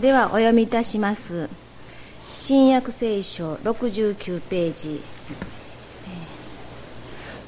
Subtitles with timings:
[0.00, 1.48] ではお読みいたします。
[2.36, 5.00] 新約聖書69ページ。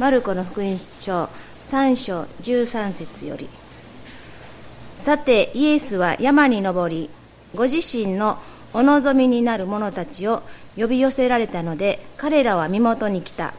[0.00, 1.28] マルコの福音書
[1.62, 3.48] 3章13節より。
[4.98, 7.08] さてイエスは山に登り
[7.54, 8.36] ご自身の
[8.74, 10.42] お望みになる者たちを
[10.76, 13.54] 呼び寄せられたので彼らは身元に来た。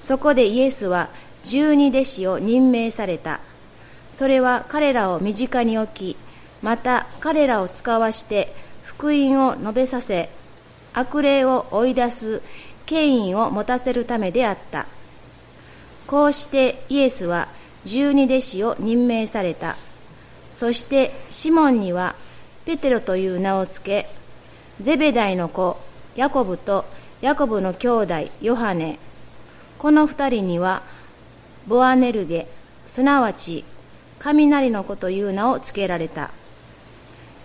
[0.00, 1.10] そこでイエスは
[1.44, 3.38] 十二弟子を任命された。
[4.10, 6.16] それは彼らを身近に置き
[6.64, 8.50] また彼らを使わして
[8.84, 10.30] 福音を述べさせ
[10.94, 12.40] 悪霊を追い出す
[12.86, 14.86] 権威を持たせるためであった。
[16.06, 17.48] こうしてイエスは
[17.84, 19.76] 十二弟子を任命された。
[20.54, 22.14] そしてシモンには
[22.64, 24.08] ペテロという名を付け
[24.80, 25.76] ゼベダイの子
[26.16, 26.86] ヤコブと
[27.20, 28.98] ヤコブの兄弟ヨハネ。
[29.78, 30.82] この二人には
[31.66, 32.46] ボアネルゲ
[32.86, 33.64] すなわち
[34.18, 36.30] 雷の子という名を付けられた。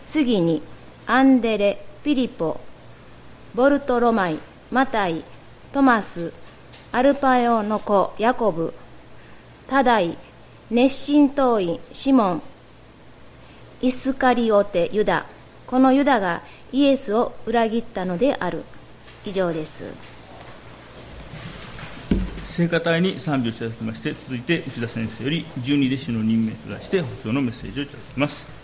[0.09, 0.63] 次に
[1.05, 2.59] アンデレピリポ
[3.53, 4.39] ボルトロマイ
[4.71, 5.23] マタイ
[5.71, 6.33] トマス
[6.91, 8.73] アルパヨの子ヤコブ
[9.67, 10.17] タダイ
[10.71, 12.41] 熱心党員シモン
[13.83, 15.27] イスカリオテユダ。
[15.67, 18.63] このユダがイエスを裏切ったのである。
[19.25, 19.93] 以上です。
[22.43, 28.58] 聖歌隊に賛美をいただきまして続いて内田先生より十二弟子の任命と題して補聴のメッセージをいただきます。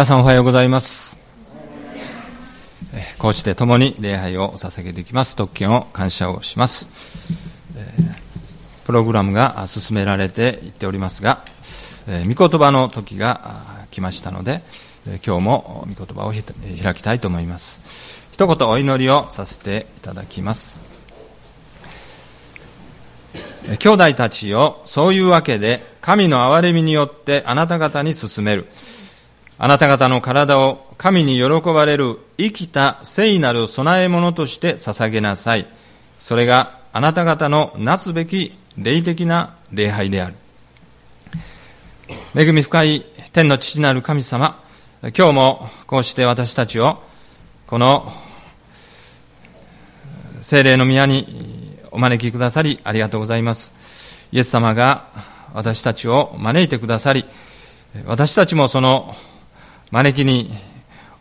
[0.00, 1.20] 皆さんおはようございます。
[3.18, 5.36] こうして共に礼拝を捧げていきます。
[5.36, 6.88] 特権を感謝をします。
[8.86, 11.44] プログラムが進められていっておりますが、
[12.26, 14.62] 御言葉の時が来ましたので、
[15.22, 18.24] 今日も御言葉を開きたいと思います。
[18.32, 20.80] 一言お祈りをさせていただきます。
[23.78, 28.66] 兄弟たちよ、そういうわけで、神の憐れみによってあなた方に進める。
[29.62, 35.66] あなた方の体を神に喜ばれる生きた聖なる供え物として捧げなさい。
[36.16, 40.34] それがあなた方のなすべき霊的な礼拝である。
[42.34, 43.04] 恵み深い
[43.34, 44.64] 天の父なる神様、
[45.02, 47.02] 今日もこうして私たちを
[47.66, 48.10] この
[50.40, 53.74] 聖霊の宮にお招きくださりありがとうございます。
[54.32, 55.08] イエス様が
[55.52, 57.26] 私たちを招いてくださり、
[58.06, 59.14] 私たちもその
[59.90, 60.50] 招きに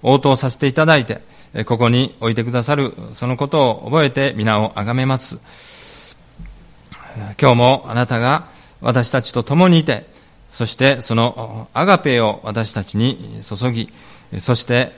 [0.04, 1.22] 応答させていただいて、
[1.66, 5.40] ここに置いてくださる、そのことを覚えて皆をあがめます。
[7.42, 8.48] 今日もあなたが
[8.82, 10.06] 私たちと共にいて、
[10.48, 13.92] そしてそのアガペを私たちに注ぎ、
[14.40, 14.92] そして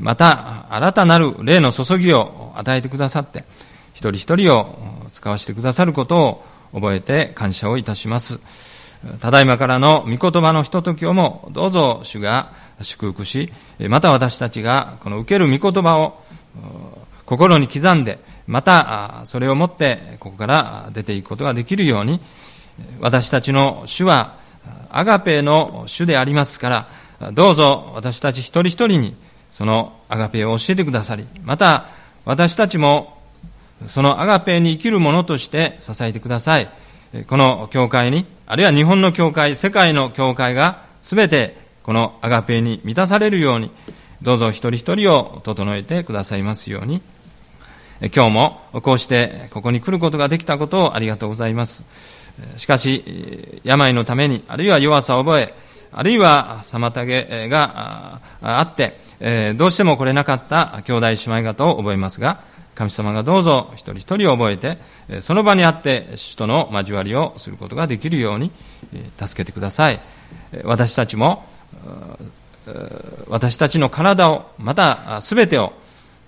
[0.00, 3.44] また新たなる霊の注ぎを与えてくださって、
[3.92, 4.78] 一人一人を
[5.12, 8.40] 使わせてくださることを覚えて感謝をいたします。
[9.20, 13.52] ただいまからの御言葉のひとときをもどうぞ主が祝福し、
[13.88, 16.22] また私たちがこの受ける御言葉を
[17.26, 22.20] 心に刻んで、またそれをもってここから出ていくことができるように、
[23.00, 24.36] 私たちの主は
[24.90, 26.88] アガペの主でありますか
[27.20, 29.16] ら、どうぞ私たち一人一人に
[29.50, 31.86] そのアガペを教えてくださり、また
[32.24, 33.18] 私たちも
[33.86, 36.68] そのアガペに生きるものとして支えてください。
[37.26, 43.70] この教会に、あるいは日本の教会、世界の教会がすべてこのアガペに満たされるように、
[44.22, 47.02] どうぞ一人一人を整えてくださいますように。
[48.14, 51.84] 今日もこうしてここに来ることができたことをありがとうございます。
[52.56, 55.54] しかし、病のために、あるいは弱さを覚え、
[55.92, 62.40] あるいは妨げがあって、どうしても来れなかった兄弟姉妹方を覚えますが、
[62.74, 64.78] 神様がどうぞ一人一人を覚えて、
[65.20, 68.50] その場にあって主との交わりをすることができるように
[69.22, 70.00] 助けてください。
[70.64, 71.44] 私たちも
[73.28, 75.72] 私たちの体を、またすべてを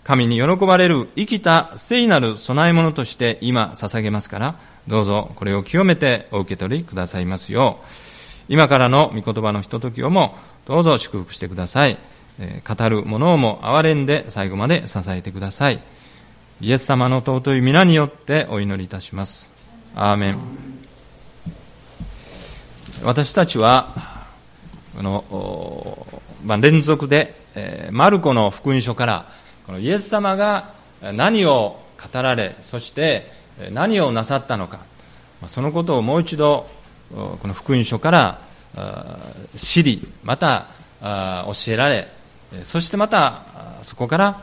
[0.05, 4.55] 神に喜ばれる生きた聖なる供え物として今捧げますから、
[4.87, 7.85] どうぞこれを清めてお受け取りくださいますよう、
[8.49, 11.97] 今からの御言葉のひとときをもどうぞ祝福してください。
[12.39, 15.81] 語るものをも憐れんで最後まで支えてください。
[16.61, 19.51] イエス様の尊い皆によってお祈りいたします。
[19.95, 20.39] アーメン。
[23.03, 24.16] 私たちは、
[24.97, 26.07] この、
[26.45, 29.27] まあ、連続で、えー、マルコの福音書から、
[29.67, 30.71] このイエス様が
[31.03, 31.81] 何を
[32.13, 33.31] 語られ、そして
[33.73, 34.81] 何をなさったのか、
[35.49, 36.67] そのことをもう一度、
[37.15, 38.39] この福音書から
[39.55, 40.67] 知り、また
[41.01, 42.09] 教えられ、
[42.63, 43.43] そしてまた
[43.83, 44.43] そこから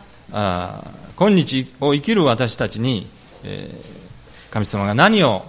[1.15, 3.07] 今日を生きる私たちに
[4.51, 5.45] 神様が何を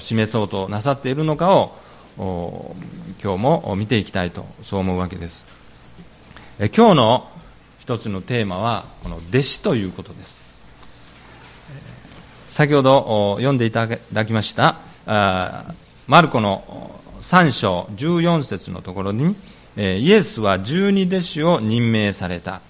[0.00, 2.74] 示そうとなさっているのかを
[3.22, 5.44] 今日も見ていきたいとそう思うわけです。
[6.58, 7.28] 今日の
[7.78, 10.38] 一つのテーマはこの弟子ということです。
[12.48, 14.78] 先ほど読んでいただきました
[16.06, 19.36] マルコの3章14節のところに
[19.76, 22.62] イエスは十二弟子を任命された。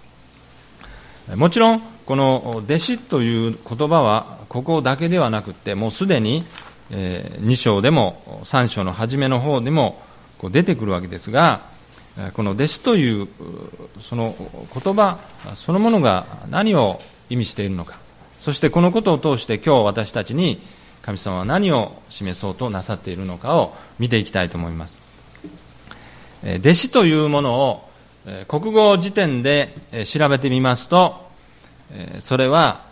[1.36, 6.44] もちろんこの弟子という言葉はここだけではなくてもうすでに
[6.90, 10.02] 2章でも3章の初めの方でも
[10.40, 11.60] こう出てくるわけですが
[12.32, 13.28] この弟子という
[14.00, 14.34] その
[14.72, 15.18] 言葉
[15.54, 16.98] そのものが何を
[17.28, 17.98] 意味しているのか
[18.38, 20.62] そしてこのことを通して今日私たちに
[21.02, 25.00] 神様は何を示そうとなさっているのかを見ていきたいと思います。
[26.42, 27.90] 弟子というものを
[28.48, 29.74] 国語辞典で
[30.06, 31.28] 調べてみますと
[32.18, 32.86] それは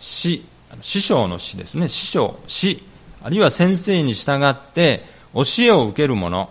[0.00, 0.44] 師
[0.80, 1.90] 師匠の師ですね。
[1.90, 2.82] 師匠師
[3.22, 5.02] あるいは先生に従って
[5.34, 6.48] 教えを受ける者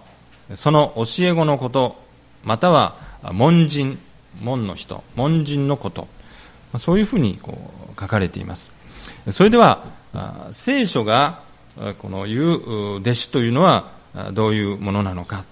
[0.55, 1.95] その教え子のこと
[2.43, 2.95] または
[3.31, 3.97] 門人
[4.41, 6.07] 門の人門人のこと
[6.77, 8.71] そういうふうにこう書かれています。
[9.29, 9.85] それでは
[10.51, 11.41] 聖書が
[11.99, 13.91] この言う弟子というのは
[14.33, 15.45] どういうものなのか、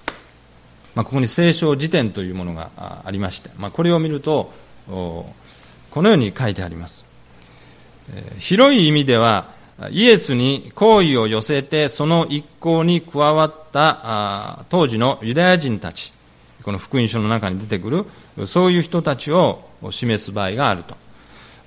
[0.93, 2.71] まあ、ここに聖書辞典というものが
[3.05, 4.51] ありまして、まあ、これを見ると
[4.87, 5.33] こ
[5.95, 7.05] のように書いてあります。
[8.39, 9.49] 広い意味では
[9.89, 16.13] イエスに好意を寄せてその一行に加わった当時のユダヤ人たち
[16.63, 18.05] この福音書の中に出てく
[18.37, 20.95] るそういう人たちを示す場合があると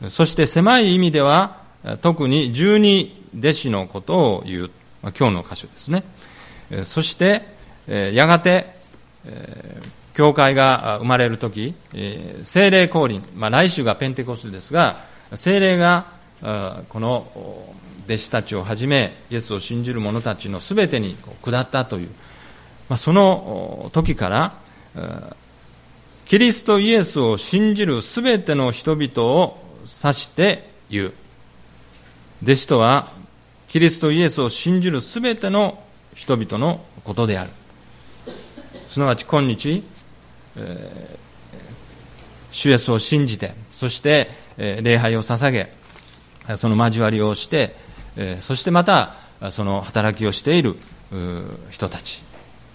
[0.09, 1.57] そして狭い意味では
[2.01, 4.71] 特に十二弟子のことを言う、
[5.03, 6.05] 今日の箇所ですね。
[6.85, 7.43] そして、
[7.89, 8.67] やがて、
[10.15, 11.75] 教会が生まれるとき、
[12.43, 15.05] 精霊降臨、まあ、来週がペンテコステですが、
[15.35, 16.07] 精霊が
[16.89, 17.27] この
[18.07, 22.09] 弟子たちをはじめ、イエスを信じる者たちのすべてに下ったという、
[22.89, 24.55] まあ、その時から、
[26.27, 31.13] キリストイエスを信じるすべての人々を指して言う。
[32.43, 33.09] 弟子とは、
[33.69, 35.83] キリストイエスを信じるすべての
[36.15, 37.51] 人々のことである。
[38.89, 39.83] すなわち今日、
[40.57, 41.19] えー、
[42.53, 45.73] 主イエスを信じて、そして、えー、礼拝を捧げ、
[46.57, 47.75] その交わりをして、
[48.17, 49.15] え、そしてまた、
[49.51, 50.77] その働きをしている
[51.71, 52.23] 人たち、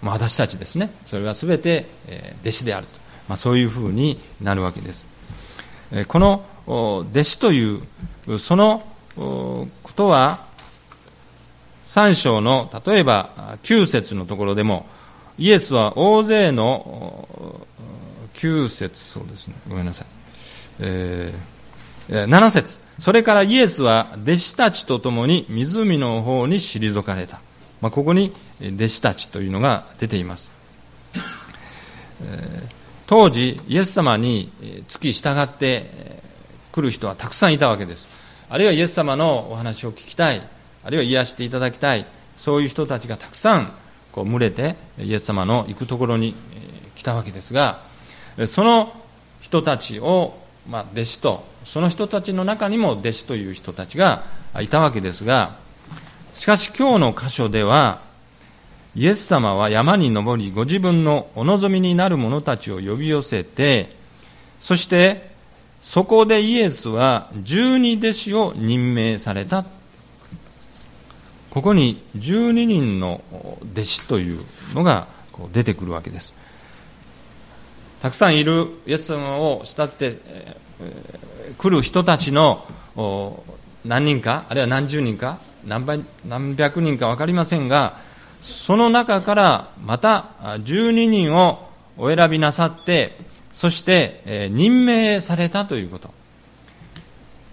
[0.01, 5.05] まあ、私たちですね、それはすべて、え、弟子であると、まあ、そういうふうになるわけです。
[5.91, 7.79] え、この弟子とい
[8.27, 8.83] う、その
[9.15, 10.47] ことは、
[11.85, 14.85] 3章の例えば9節のところでも、
[15.39, 17.27] イエスは大勢の
[18.35, 20.07] 9節そうですね、ごめんなさい。
[20.81, 21.58] えー、
[22.09, 27.39] 7節それからイエスは弟子たちと共に湖の方に退かれた。
[27.81, 30.49] まあ、ここに弟子たちというのが出ています。
[33.07, 34.51] 当時、イエス様に
[34.87, 35.85] 付き従って
[36.71, 38.07] くる人はたくさんいたわけです。
[38.49, 40.41] あるいはイエス様のお話を聞きたい、
[40.83, 43.71] あるいは癒していただきたい、そういう人たちがたくさん
[44.11, 46.33] こう群れてイエス様の行くところに
[46.95, 47.83] 来たわけですが、
[48.47, 48.93] その
[49.41, 50.37] 人たちを、
[50.67, 54.23] ま、弟子と、その人たちの中にも弟子という人たちが
[54.59, 55.55] いたわけですが、
[56.33, 58.01] しかし今日の箇所では、
[58.95, 63.95] イエス様は山に登り、ご自分のお望みになる者たちを呼び寄せて、
[64.57, 65.29] そして
[65.79, 69.65] そこでイエスは十二弟子を任命された。
[71.49, 73.21] ここに十二人の
[73.73, 75.07] 弟子というのが
[75.51, 76.33] 出てくるわけです。
[78.01, 80.19] たくさんいるイエス様を慕って
[81.57, 82.65] 来る人たちの
[83.85, 87.97] 何人か、あるいは何十人か、何倍何百人か分かりませんが、
[88.39, 93.17] その中からまた12人をお選びなさって、
[93.51, 96.13] そして任命されたということ。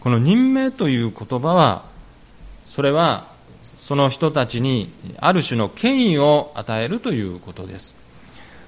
[0.00, 1.84] この任命という言葉は、
[2.66, 3.26] それは
[3.62, 7.96] その人たちにある種の権威を与えるということです。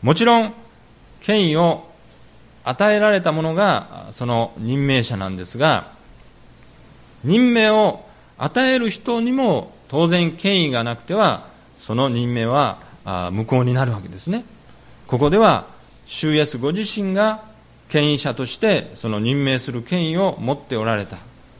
[0.02, 0.52] もちろん、
[1.20, 1.86] 権威を
[2.68, 5.88] 与えられたものがその任命者なんですが、
[7.24, 8.04] 任命を
[8.36, 11.46] 与える人にも当然権威がなくては
[11.78, 12.78] その任命は
[13.32, 14.44] 無効になるわけですね。
[15.06, 15.66] ここでは
[16.04, 17.42] 主イエスご自身が
[17.88, 21.16] 権威者としてその任命する権威を持っておられた。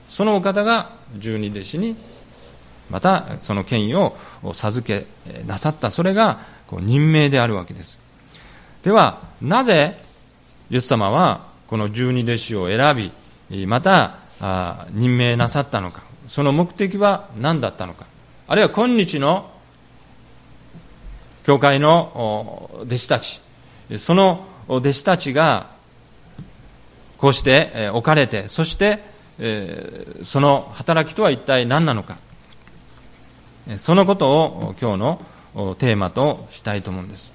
[0.08, 1.96] そのお方が十二弟子に
[2.90, 4.14] またその権威を
[4.52, 5.06] 授け
[5.46, 5.90] なさった。
[5.90, 7.98] それが任命であるわけです。
[8.82, 9.96] ではなぜ
[10.70, 13.12] イエス様はこの十二弟子を選
[13.50, 14.18] びまた
[14.92, 16.02] 任命なさったのか。
[16.26, 18.06] その目的は何だったのか。
[18.46, 19.50] あるいは今日の
[21.44, 23.40] 教会の弟子たち。
[23.96, 25.68] その弟子たちが
[27.16, 29.02] こうして置かれてそして
[30.22, 32.18] その働きとは一体何なのか。
[33.78, 35.20] そのことを今日の
[35.78, 37.32] テーマとしたいと思うんです。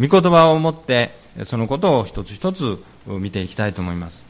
[0.00, 4.26] 御言葉を持ってそのことを一つ一つ見ていきたいと思います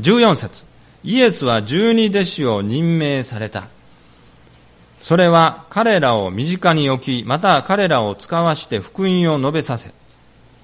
[0.00, 0.64] 14節
[1.04, 3.68] イエスは十二弟子を任命された。
[4.96, 9.92] それは彼らを身近に置き、また彼らを使わして福音を述べさせ、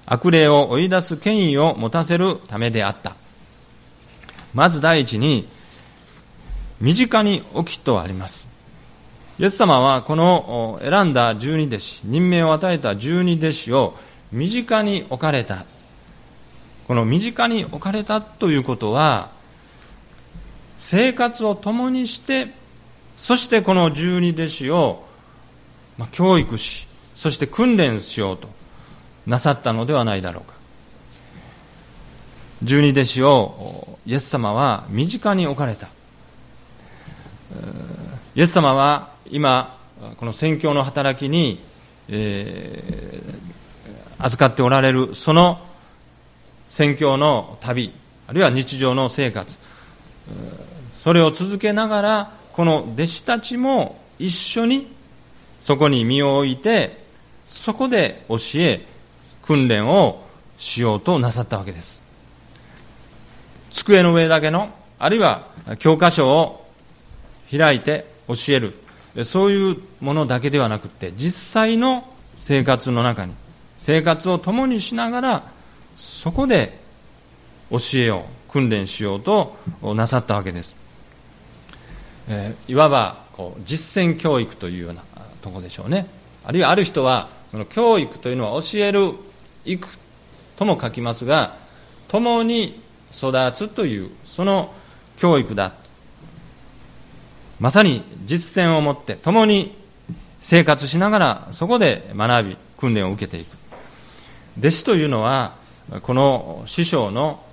[0.07, 3.15] 悪霊を追い出す権威を持たせるためであった。
[4.55, 5.47] まず第一に、
[6.79, 8.47] 身近に置きとあります。
[9.37, 13.93] イエス様はこの選んだ十二弟子、任命を与えた十二弟子を
[14.31, 15.65] 身近に置かれた。
[16.87, 19.29] この身近に置かれたということは、
[20.81, 22.47] 生活を共にして
[23.15, 25.03] そしてこの十二弟子を、
[26.11, 28.49] 教育しそして訓練しようと
[29.27, 30.57] なさったのではないだろうか
[32.63, 35.89] 十二弟子をイエス様は身近に置かれた
[38.33, 39.77] イエス様は今
[40.17, 41.59] この宣教の働きに、
[42.09, 43.50] えー、
[44.21, 45.59] 預かっておられるその
[46.67, 47.93] 宣教の旅
[48.27, 49.57] あるいは日常の生活
[50.95, 54.87] それを続けながらこの弟子たちも一緒に
[55.59, 57.01] そこに身を置いて
[57.45, 58.85] そこで教え
[59.41, 60.23] 訓練を
[60.57, 62.01] しようとなさったわけです。
[63.71, 65.47] 机の上だけのあるいは
[65.79, 66.67] 教科書を
[67.49, 68.73] 開いて教える。
[69.25, 72.05] そういうものだけではなくて実際の
[72.37, 73.33] 生活の中に
[73.81, 75.43] 生活を共にしながら
[75.95, 76.77] そこで
[77.71, 80.75] 教えよう訓練しようとなさったわけです。
[82.29, 85.01] えー、いわばこう実践教育というような
[85.41, 86.05] ところでしょうね。
[86.45, 89.13] あるいはある人はその教育というのは教える
[89.65, 89.87] 行く
[90.57, 91.57] とも書きますが
[92.07, 92.79] 共に
[93.11, 94.71] 育つというその
[95.17, 95.73] 教育だ。
[97.59, 99.75] まさに実践をもって共に
[100.39, 103.60] 生活しながらそこで学び訓練を受けていく。
[104.57, 105.53] 弟子というのは
[106.01, 107.43] この師匠の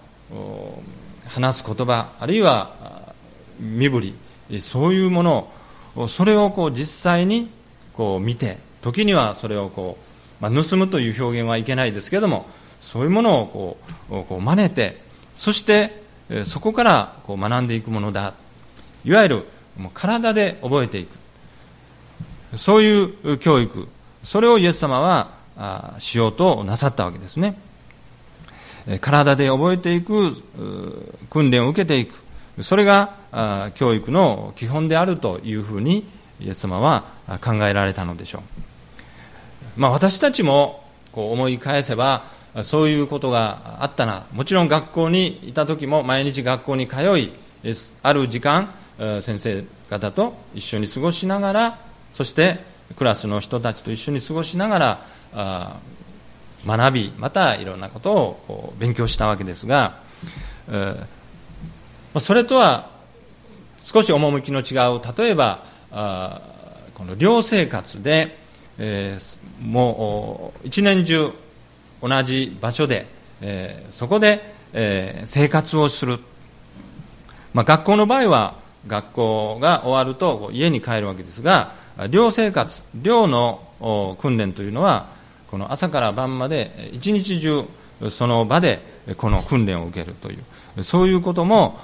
[1.27, 3.15] 話す言葉あるいは
[3.61, 4.15] 身振
[4.51, 5.51] りそういうもの
[5.97, 7.51] をそれをこう実際に
[7.93, 9.99] こう見て時にはそれをこ
[10.41, 12.47] う、まあ、盗むという表現はいけないですけども
[12.81, 13.77] そういうものをこ
[14.11, 15.01] うこう真似て
[15.35, 16.03] そして
[16.45, 18.35] そこからこう学んでいくものだ。
[19.05, 21.17] いわゆるもう体で覚えていく。
[22.57, 23.89] そういう教育。
[24.23, 25.38] それをイエス様は
[25.99, 27.59] しようとなさったわけですね。
[29.01, 30.33] 体で覚えていく
[31.31, 32.15] 訓練を受けていく。
[32.63, 33.15] それが
[33.75, 36.05] 教育の基本であるというふうに
[36.41, 37.05] イエス様は
[37.41, 38.39] 考えられたのでしょ
[39.77, 42.25] う、まあ、私たちもこう思い返せば
[42.63, 44.27] そういうことがあったな。
[44.33, 47.33] もちろん学校にいた時も毎日学校に通い
[48.03, 48.71] ある時間
[49.21, 51.79] 先生方と一緒に過ごしながら
[52.13, 52.59] そして
[52.97, 55.01] クラスの人たちと一緒に過ごしながら
[55.35, 59.97] 学びまたいろんなことをこう勉強したわけですが
[62.19, 62.91] それとは
[63.79, 65.65] 少し趣の違う例えば
[66.99, 68.37] この寮生活で、
[68.79, 71.31] えー、もう一年中
[72.03, 73.07] 同じ場所で、
[73.41, 74.41] えー、そこで、
[74.73, 76.19] えー、生活をする、
[77.55, 78.57] まあ、学校の場合は
[78.87, 81.73] 学校が終わると家に帰るわけですが
[82.11, 85.07] 寮生活寮の訓練というのは
[85.51, 87.65] この朝から晩まで一日中
[88.11, 88.81] その場で
[89.17, 90.37] この訓練を受けるとい
[90.77, 91.79] うそういうことも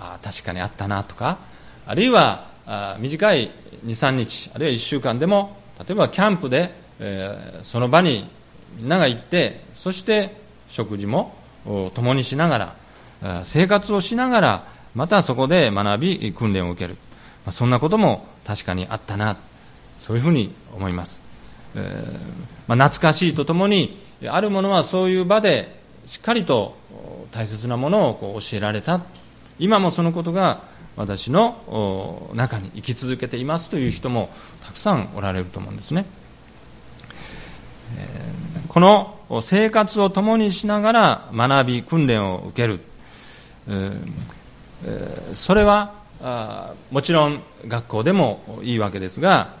[0.00, 1.38] あ確かにあったなとか
[1.86, 3.50] あるいはあ短い
[3.86, 8.28] 23日あるいは1週間でも例えばキャンプで、えー、その場に
[8.76, 10.34] みんなが行ってそして
[10.68, 11.34] 食事も
[11.94, 12.74] 共にしなが
[13.22, 16.94] ら生活をしながらまたそこで学び訓練を受ける、
[17.44, 19.36] まあ、そんなことも確かにあったな
[19.96, 21.22] そういうふうに思います、
[21.74, 26.76] えー、まあ、懐かしいとともにあるものはそういう場でしっかりと
[27.30, 29.00] 大切なものをこう教えられた。
[29.58, 30.62] 今もそのことが
[30.96, 34.30] 私の中に生き続けていますという人も
[34.64, 36.06] たくさんおられると思うんですね、
[38.68, 42.80] この生活を共にしながら学び訓練を受ける、
[45.34, 45.94] それは
[46.90, 49.54] もちろん学校でもいいわけですが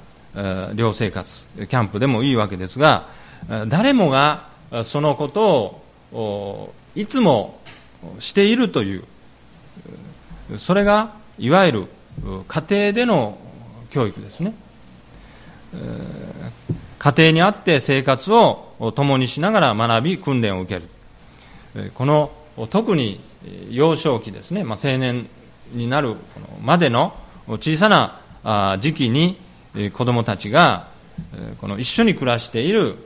[0.74, 3.08] 寮生活キャンプでもいいわけですが
[3.68, 4.48] 誰もが
[4.84, 5.80] そのこと
[6.12, 7.60] をいつも
[8.18, 9.04] しているという
[10.56, 11.86] それがいわゆる
[12.46, 13.38] 家庭での
[13.90, 14.54] 教育ですね。
[16.98, 20.84] 家庭にあって生活を共にしながら学び訓練を受け
[21.76, 21.90] る。
[21.94, 22.30] この
[22.70, 23.20] 特に
[23.70, 25.28] 幼少期ですね、まあ、青年
[25.72, 26.16] になる
[26.60, 27.14] までの
[27.46, 29.38] 小さな時期に
[29.92, 30.88] 子どもたちが
[31.60, 32.96] この一緒に暮らしている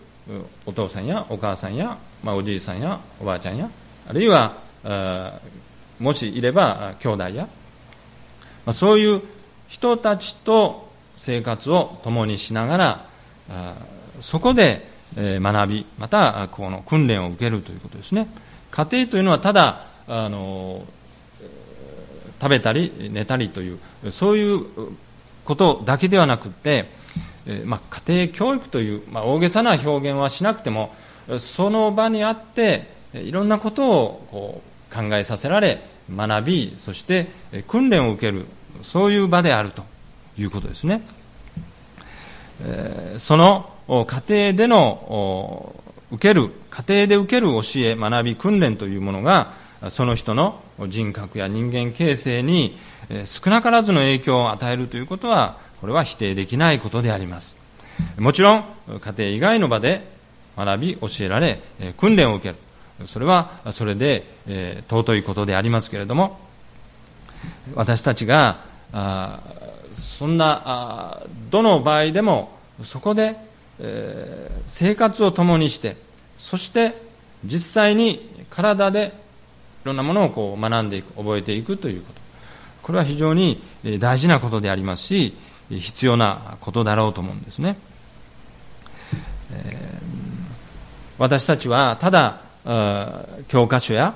[0.66, 3.68] お父さんやお母さんや、まあ、おじいさんやおばあちゃんや
[4.08, 4.56] あるいは
[5.98, 7.44] もしいれば兄弟や、
[8.64, 9.22] まあ、そういう
[9.68, 13.06] 人たちと生活を共にしながら
[14.20, 18.28] そこで学びまたこの訓練を受けるということですね。
[18.70, 20.85] 家庭というのはただあの
[22.40, 23.78] 食べたり寝たりという
[24.11, 24.66] そういう
[25.44, 26.87] ことだけではなくて
[27.46, 30.94] えまあ、家庭教育という、まあ、大げさな表現はしなくても
[31.38, 35.81] その場にあっていろんなことをこう考えさせられ
[36.14, 37.26] 学びそして
[37.68, 38.46] 訓練を受ける
[38.83, 39.83] そういう場であると
[40.38, 41.02] いうことですね、
[42.64, 45.74] えその家庭での
[46.11, 49.52] 受ける家庭で受ける教え学び訓練というものが
[49.90, 52.78] その人の人格や人間形成に
[53.24, 57.56] 少なからずの影響を与えるということはこれは否定できないことであります。
[58.18, 58.64] もちろん
[59.00, 60.06] 家庭以外の場で
[60.56, 61.60] 学び教えられ
[61.98, 63.06] 訓練を受ける。
[63.06, 64.24] それはそれで、
[64.88, 66.38] 尊いことでありますけれども
[67.74, 68.60] 私たちが
[69.92, 73.36] そんなどの場合でもそこで、
[74.66, 75.96] 生活を共にして
[76.36, 76.94] そして
[77.44, 79.12] 実際に体で
[79.82, 82.21] いろんなものをこう学んでいく覚えていくということ。
[82.82, 83.62] これは非常に
[83.98, 85.34] 大事なことでありますし
[85.70, 87.76] 必要なことだろうと思うんですね。
[91.18, 92.40] 私たちはただ
[93.48, 94.14] 教科書や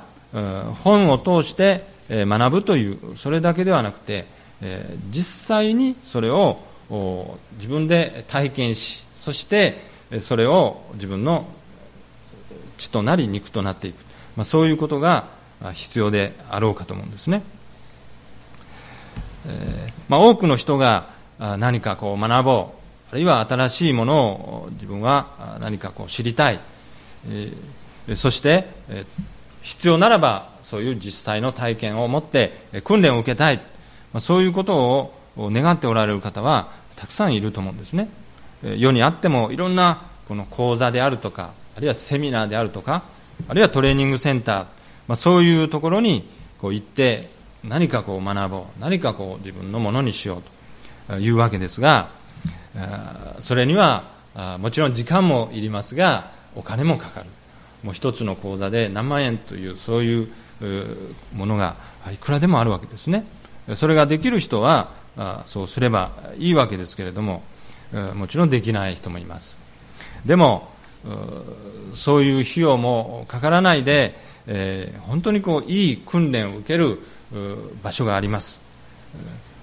[0.82, 4.26] 本を通して学ぶというそれだけではなくて
[5.10, 6.58] 実際にそれを
[7.58, 9.78] 自分で体験しそして
[10.20, 11.46] それを自分の
[12.78, 14.04] 血となり肉となっていく、
[14.36, 15.26] まあ、そういうことが
[15.72, 17.42] 必要であろうかと思うんですね、
[19.46, 21.06] え、まあ、多くの人が
[21.38, 22.76] 何かこう学ぼう
[23.12, 26.58] あるいは新しいものを自分は何かこう知りたい、
[28.08, 29.04] え、そして、え、
[29.62, 32.52] 必要ならばそういう実際の体験を持って
[32.84, 33.60] 訓練を受けたい、
[34.12, 38.08] ま、そういうことを願っておられる方はたくさんいると思うんですね。
[38.62, 43.04] 世にあってもいろんなこの講座であるとかあるいはセミナーであるとか
[43.48, 44.64] あるいはトレーニングセンター、
[45.06, 46.28] まあ、そういうところに
[46.58, 47.28] こう行って
[47.64, 50.42] 何かこう学ぼう何かこう自分のものにしよ
[51.08, 52.10] うというわけですが
[53.38, 54.04] それには
[54.58, 57.26] もちろん時間もいりますがお金もかかる。
[57.82, 60.28] もう一つの講座で何万円というそういう
[61.34, 61.76] ものが
[62.12, 63.24] いくらでもあるわけですね。
[63.74, 64.90] それができる人は
[65.44, 67.42] そうすればいいわけですけれども
[68.14, 69.56] もちろんできない人もいます。
[70.24, 70.68] でも
[71.94, 74.14] そういう費用もかからないで、
[74.48, 77.00] え、本当にこういい訓練を受ける
[77.82, 78.60] 場所があります。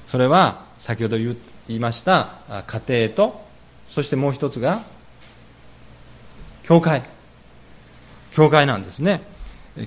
[0.08, 1.36] それは先ほど言
[1.70, 2.36] いました
[2.68, 3.46] 家庭と
[3.88, 4.82] そしてもう一つが
[6.64, 7.04] 教会。
[8.32, 9.22] 教会なんですね。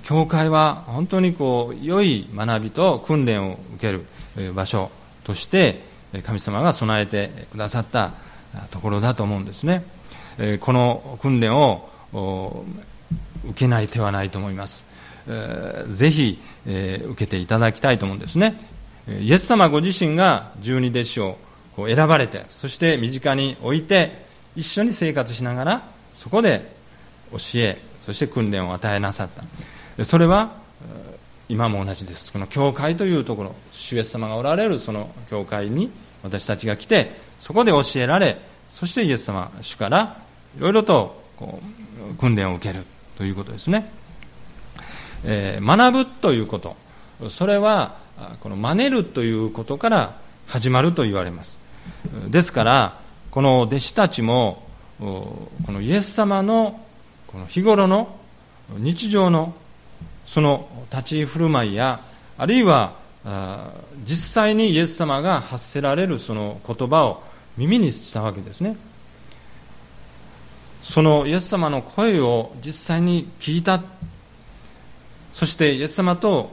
[0.03, 4.91] 教会は本当にこう良い学びと訓練を受ける場所
[5.25, 5.81] として
[6.25, 8.13] 神様が備えてくださった
[8.71, 9.85] ところだと思うんですね。
[10.61, 11.89] この訓練を
[13.45, 14.87] 受けない手はないと思います。
[15.89, 18.59] ぜひ受けていただきたいと思うんですね。
[19.21, 21.39] イエス様ご自身が十二弟子を
[21.87, 24.11] 選ばれてそして身近に置いて
[24.57, 26.75] 一緒に生活しながらそこで
[27.31, 29.29] 教えそして訓練を与えなさっ
[29.97, 30.05] た。
[30.05, 30.53] それは
[31.49, 32.33] 今も同じです。
[32.33, 35.91] この教会というところ主イエス様がおられるその教会に
[36.23, 40.21] 私たちが来てそこで教えられそしてイエス様主から
[40.59, 41.61] いろいろとこ
[42.13, 42.85] う訓練を受ける
[43.17, 43.91] ということですね、
[45.29, 46.77] え、学ぶということ。
[47.29, 47.97] それは
[48.41, 51.59] この真似るということから始まると言われます。
[52.29, 52.99] ですから
[53.31, 54.63] この弟子たちも
[54.99, 56.81] このイエス様の
[57.27, 58.17] この日頃の
[58.79, 59.55] 日常の
[60.25, 62.01] その立ち居振る舞いや
[62.39, 62.95] あるいは
[64.05, 67.23] 実際にイエス様が発せられるその言葉を
[67.57, 68.77] 耳にしたわけですね。
[70.83, 73.83] そのイエス様の声を実際に聞いた
[75.37, 76.51] そしてイエス様と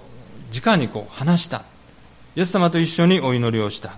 [0.53, 1.63] 直にこう話した。
[2.35, 3.93] イエス様と一緒にお祈りをした。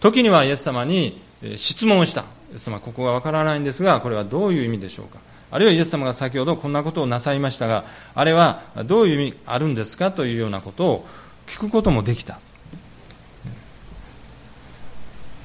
[0.00, 1.22] 時にはイエス様に
[1.56, 2.20] 質問をした。
[2.52, 5.20] イエス様ここがわからないんですがこれはどういう意味でしょうか。
[5.50, 10.12] あるいはイエス様が先ほどこんなことをなさいましたがあれはどういう意味あるんですか？
[10.12, 11.06] というようなことを
[11.46, 12.40] 聞くこともできた。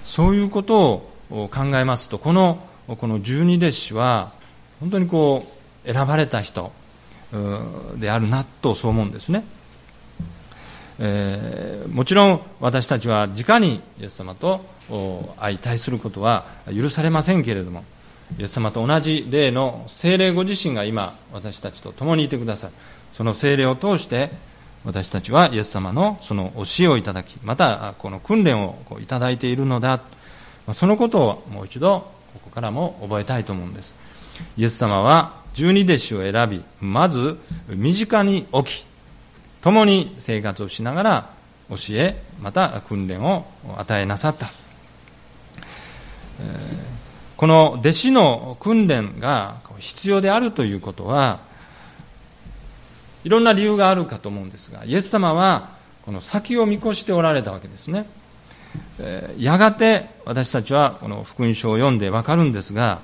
[0.04, 4.34] そういうことを考えますとこのこの十二弟子は
[4.82, 5.48] 本当にこ
[5.86, 6.74] う選ばれた人。
[7.98, 9.44] であるなとそう思うんですね、
[11.00, 14.62] えー、もちろん私たちは直にイエス様と
[15.40, 17.84] 相対することは許されませんけれども
[18.38, 22.74] イエス様と同じ霊の精霊ご自身が今私たちと共にいてくださる
[23.12, 24.30] その精霊を通して
[24.86, 30.02] 私たちはイエス様のその教えをいただきまたこの訓練をいただいているのだ。
[30.72, 33.96] そのことをもう一度ここからも覚えたいと思うんです。
[34.58, 37.38] イエス様は十二弟子を選びまず
[37.68, 38.86] 身近に置き
[39.62, 41.30] 共に生活をしながら
[41.70, 43.46] 教えまた訓練を
[43.78, 44.50] 与えなさった、
[47.38, 51.40] この弟子の訓練が必要であるということは
[53.24, 55.70] いろんな理由があるかと思うんですがイエス様は
[56.06, 58.06] この先を見越しておられたわけですね。
[59.38, 63.02] やがて私たちはこの福音書を読んでわかるんですが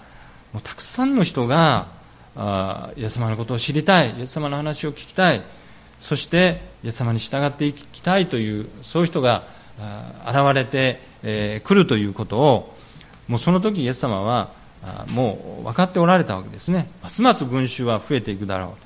[0.52, 1.88] もうたくさんの人が
[2.36, 5.42] あイエス様のことを知りたいイエス様の話を聞きたい
[5.98, 9.44] そしてイエス様に従っていきたいというそういう人が
[10.26, 12.76] 現れてく、えー、るということを
[13.28, 14.50] もうその時イエス様は
[15.08, 16.90] もう分かっておられたわけですね。
[17.04, 18.78] ますます群衆は増えていくだろ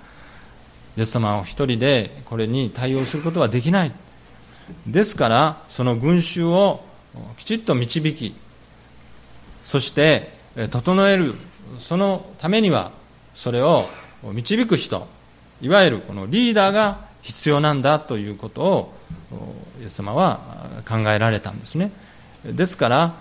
[0.97, 3.91] うイエス様を一人でこれに対応することはできない。
[4.87, 6.83] ですからその群衆を
[7.37, 8.35] きちっと導き
[9.61, 10.31] そして
[10.71, 11.35] 整える。
[11.79, 12.91] そのためには
[13.33, 13.85] それを
[14.23, 15.07] 導く人
[15.61, 18.93] いわゆるこのリーダーが必要なんだということを
[19.81, 20.39] イエス様は
[20.87, 21.91] 考えられたんですね。
[22.45, 23.13] ですから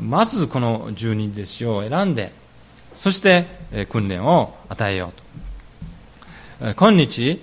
[0.00, 2.32] まずこの十人弟子を選んで
[2.94, 3.46] そして
[3.88, 5.12] 訓練を与えよ
[6.60, 6.74] うと。
[6.74, 7.40] 今日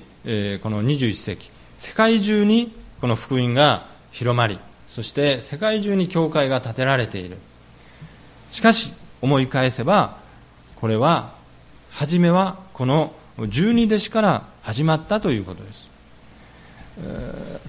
[0.62, 7.38] この21世紀世界中にこの福音が広まりそして世界中に教会が建てられている。
[8.52, 10.18] しかし思い返せば
[10.76, 11.37] これは
[11.98, 13.12] 初めはこの
[13.50, 15.90] 十二弟子から始まったということです。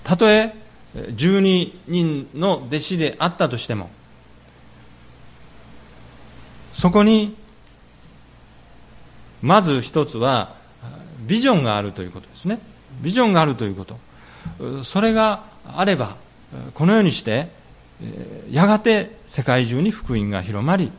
[0.04, 0.54] たとえ
[1.14, 3.88] 十二人の弟子であったとしても
[6.74, 7.36] そこに
[9.40, 10.54] まず一つは
[11.26, 12.58] ビジョンがあるということですね。
[13.00, 13.98] ビジョンがあるということ。
[14.84, 16.16] それがあれば
[16.74, 17.48] このようにして
[18.50, 20.92] やがて世界中に福音が広まり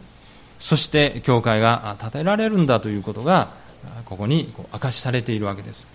[0.60, 3.48] そして教会が建てられるんだということが
[4.06, 5.88] ここに明かしされているわけです。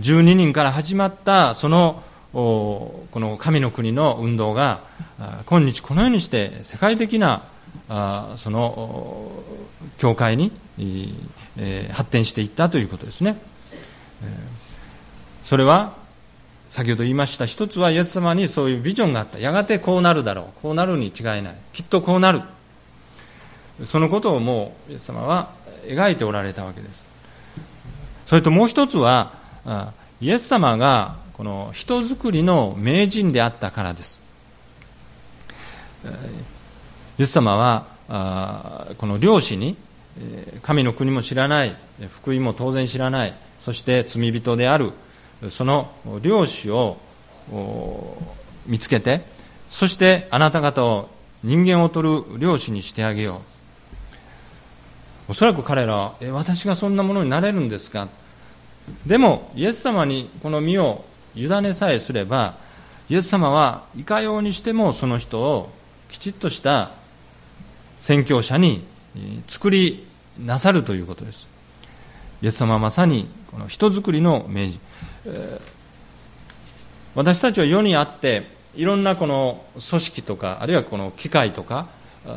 [0.00, 4.80] 12人から始まったそのこの神の国の運動が
[5.46, 7.42] 今日このようにして世界的な
[8.36, 9.30] その
[9.98, 10.50] 教会に
[11.92, 13.36] 発展していったということですね。
[15.44, 15.94] それは
[16.68, 19.38] 先ほど言いました一つはイエス様にそういうビジョンがあった。
[19.38, 20.60] やがてこうなるだろう。
[20.60, 21.56] こうなるに違いない。
[21.72, 22.42] きっとこうなる。
[23.84, 25.50] そのことをもうイエス様は
[25.86, 27.06] 描いておられたわけです。
[28.26, 29.32] それともう一つは
[30.20, 34.20] イエス様がこの人づくりの名人であったからです。
[37.18, 39.76] イエス様はこの漁師に
[40.62, 41.76] 神の国も知らない。
[42.10, 43.34] 福音も当然知らない。
[43.58, 44.92] そして罪人である。
[45.50, 45.90] その
[46.22, 46.96] 漁師を
[48.66, 49.22] 見つけて
[49.68, 51.08] そしてあなた方を
[51.44, 53.40] 人間を取る漁師にしてあげよう。
[55.28, 58.08] おそらく彼らはえ私がそんなものになれるんですか？
[59.04, 62.54] でもイエス様にこの身を委ねさえすれば
[63.08, 65.70] イエス様はいかようにしてもその人を
[66.08, 66.92] きちっとした
[67.98, 68.84] 宣教者に
[69.48, 70.06] 作り
[70.38, 71.48] なさるということです。
[72.42, 74.78] イエス様はまさにこの人づくりの明示
[77.14, 81.88] 私たちは世にあっていろんなこの組織とかあるいはこの機械とか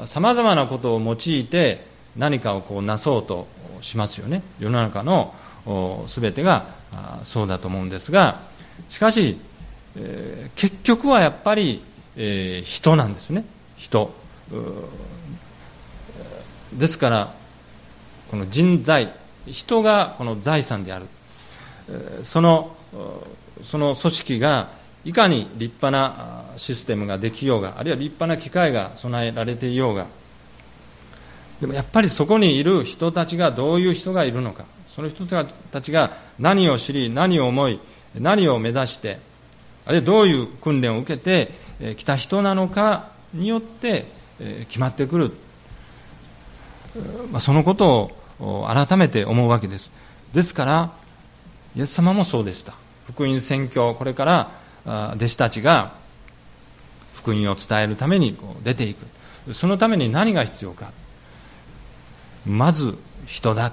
[0.06, 3.48] さまざまなことを用いて何かをこうなそうと
[3.82, 4.44] しますよね。
[4.60, 5.34] 世の中の
[6.08, 6.66] 全てが
[7.24, 8.40] そうだと思うんですが
[8.88, 9.38] しかし、
[9.98, 11.84] えー、結局はやっぱり、
[12.16, 13.44] えー、人なんですね。
[13.78, 14.14] 人。
[16.74, 17.34] ですから
[18.32, 19.12] この人材
[19.48, 21.06] 人がこの財産である。
[22.24, 22.76] その
[23.64, 24.70] その組織が
[25.06, 30.08] いかに立派なシステムができようがあるいは立派な機械が備えられていようが
[31.62, 35.46] でもやっぱりそこにいる人たちがどういう人がいるのかその人た
[35.82, 37.80] ちが何を知り何を思い
[38.16, 39.20] 何を目指して
[39.86, 44.06] あるいはどういう訓練を受けてきた人なのかによって
[44.68, 45.32] 決まってくる。
[47.40, 49.92] そのことを改めて思うわけです。
[50.34, 50.92] ですから
[51.80, 52.74] イエス様もそうでした。
[53.06, 54.26] 福音宣教これか
[54.86, 55.94] ら弟子たちが
[57.14, 59.54] 福音を伝えるためにこう出ていく。
[59.54, 60.92] そのために何が必要か。
[62.46, 63.72] まず人だ。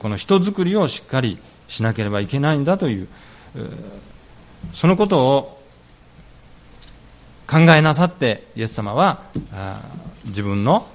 [0.00, 3.08] この人づくりをしっかりしなければいけないんだという
[4.74, 5.62] そのことを
[7.46, 9.22] 考えなさってイエス様は
[10.26, 10.86] 自分の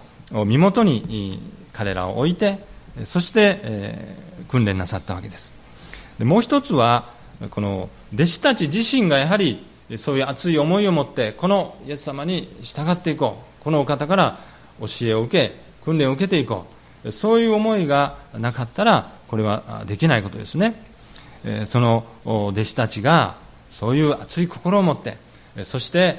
[0.45, 1.39] 身元に
[1.73, 2.59] 彼らを置いて
[3.03, 3.95] そして
[4.47, 5.64] 訓練なさったわけです。
[6.19, 7.05] でもう一つは
[7.49, 9.65] この弟子たち自身がやはり
[9.97, 13.63] そういう熱い思いを持ってこのイエス様に従っていこう。
[13.63, 14.37] このお方から
[14.79, 16.67] 教えを受け訓練を受けていこ
[17.03, 17.11] う。
[17.11, 20.75] そういう思いがなかったらこれはできないことですね。
[21.65, 23.35] その弟子たちが
[23.69, 25.17] そういう熱い心を持って
[25.63, 26.17] そして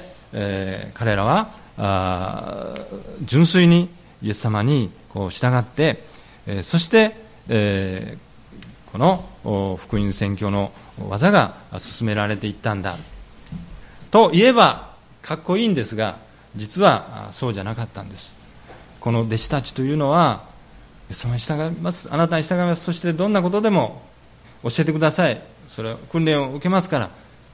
[0.93, 2.75] 彼らは
[3.23, 3.89] 純粋に
[4.21, 4.91] イエス様に
[5.29, 6.03] 従って
[6.63, 7.15] そして
[8.91, 10.71] この福音宣教の
[11.07, 12.97] 技が進められていったんだ。
[14.11, 16.17] と言えばかっこいいんですが
[16.55, 18.33] 実はそうじゃなかったんです。
[18.99, 20.45] この弟子たちというのは
[21.11, 22.09] その従います。
[22.11, 22.83] あなたに従います。
[22.83, 24.01] そしてどんなことでも
[24.63, 25.39] 教えてください。
[25.67, 27.09] それは訓練を受けますから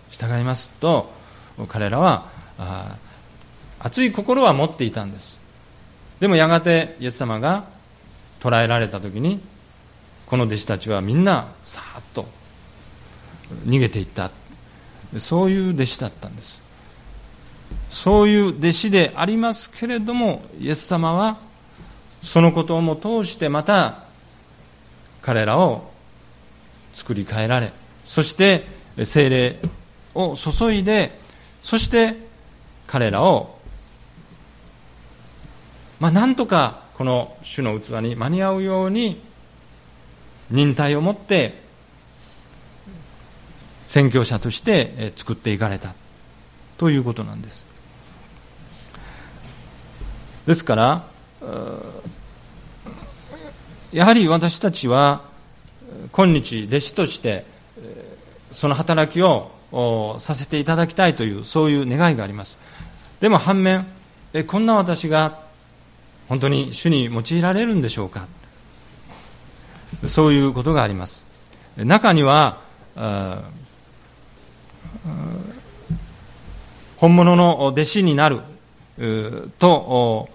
[0.09, 0.69] 従います。
[0.69, 1.11] と
[1.67, 2.27] 彼らは
[3.79, 5.39] 熱い心は持っていたんです。
[6.19, 7.65] でもやがてイエス様が
[8.39, 9.41] 捕らえられた時に
[10.33, 12.25] この弟子たちはみんなさーっと
[13.67, 14.31] 逃げていった。
[15.19, 16.59] そういう弟子だったんです。
[17.87, 21.37] そういう弟子でありますけれどもイエス様は
[22.23, 24.05] そのことをも通してまた
[25.21, 25.91] 彼らを
[26.95, 27.71] 作り変えられ
[28.03, 28.65] そして
[29.05, 29.59] 精霊
[30.15, 31.11] を注いで
[31.61, 32.15] そして
[32.87, 33.59] 彼らを
[35.99, 39.21] まあなんとかこの主の器に間に合うように
[40.51, 41.61] 忍耐を持って
[43.87, 45.95] 宣教者として作っていかれた。
[46.77, 47.63] ということなんです。
[50.45, 51.03] ですから
[53.93, 55.21] やはり私たちは
[56.11, 57.45] 今日弟子として
[58.51, 59.51] その働きを
[60.19, 62.57] させていただきたいというそういう願いがあります。
[63.21, 63.85] でも反面
[64.47, 65.39] こんな私が
[66.27, 68.27] 本当に主に用いられるんでしょうか。
[70.05, 71.25] そういうことがあります。
[71.77, 72.57] 中には
[76.97, 78.39] 本物の弟子になる
[79.59, 80.29] と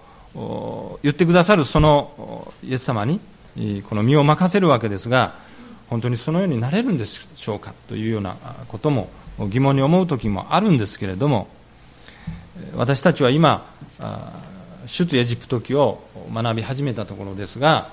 [1.03, 3.19] 言ってくださるそのイエス様に
[3.89, 5.33] この身を任せるわけですが
[5.89, 8.35] 本当にそのようになれるんでしょうかというような
[8.67, 9.09] ことも
[9.49, 11.47] 疑問に思う時もあるんですけれども
[12.75, 13.65] 私たちは今
[14.85, 17.89] 出エジプト記を学び始めたところですが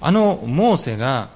[0.00, 1.28] あのモーセが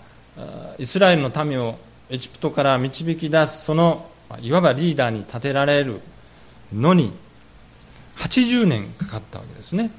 [0.78, 1.78] イスラエルの民を
[2.10, 4.06] エジプトから導き出すその
[4.40, 6.00] いわばリーダーに立てられる
[6.72, 7.12] のに
[8.16, 9.90] 80年かかったわけですね、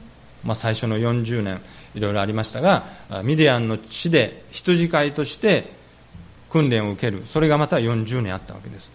[0.43, 1.61] まあ、最初の40年
[1.95, 2.85] いろいろありましたが
[3.23, 5.65] ミディアンの地で羊飼いとして
[6.53, 7.23] 訓練を受ける。
[7.25, 8.91] それがまた40年あったわけです。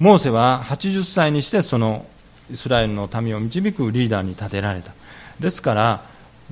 [0.00, 2.04] モーセは80歳にしてその
[2.50, 4.92] イスラエルの民を導くリーダーに立てられた。
[5.38, 6.04] ですから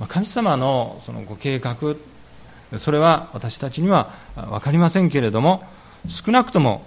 [0.07, 1.75] 神様のそのご計画
[2.77, 5.63] それは私たちには分かりませんけれども
[6.07, 6.83] 少なくとも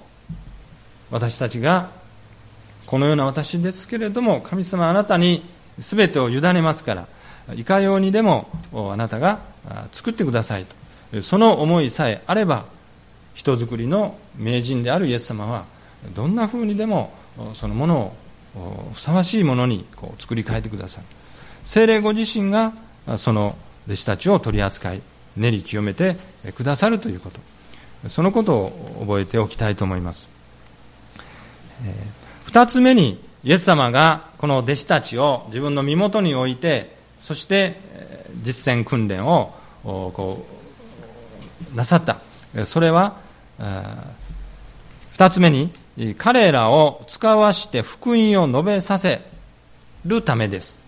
[1.11, 1.91] 私たちが
[2.87, 5.43] このような私ですけれども神様あなたに
[5.79, 7.09] 全てを委ねますから
[7.55, 9.41] いかようにでもあなたが
[9.93, 11.23] 作ってくださいと。
[11.23, 12.65] その思いさえあれば
[13.35, 15.67] 人づくりの名人であるイエス様は
[16.15, 17.13] どんなふうにでも
[17.55, 18.13] そのもの
[18.57, 21.05] をふさわしいものにこう作り変えてください
[21.65, 22.73] 精霊ご自身が
[23.17, 25.03] その弟子たちを取り扱い
[25.37, 26.17] 練り清めて
[26.57, 27.41] くださるということ。
[28.09, 30.29] そのことを覚えておきたいと思います。
[32.45, 37.81] 二つ目にイエス様がこの弟子たちを自分の身元に置いてそして
[38.43, 40.47] 実践訓練をこ
[41.73, 42.19] うなさった。
[42.65, 43.17] それは
[45.13, 45.73] 二つ目に
[46.19, 49.21] 彼らを使わして福音を述べさせ
[50.05, 50.81] るためです。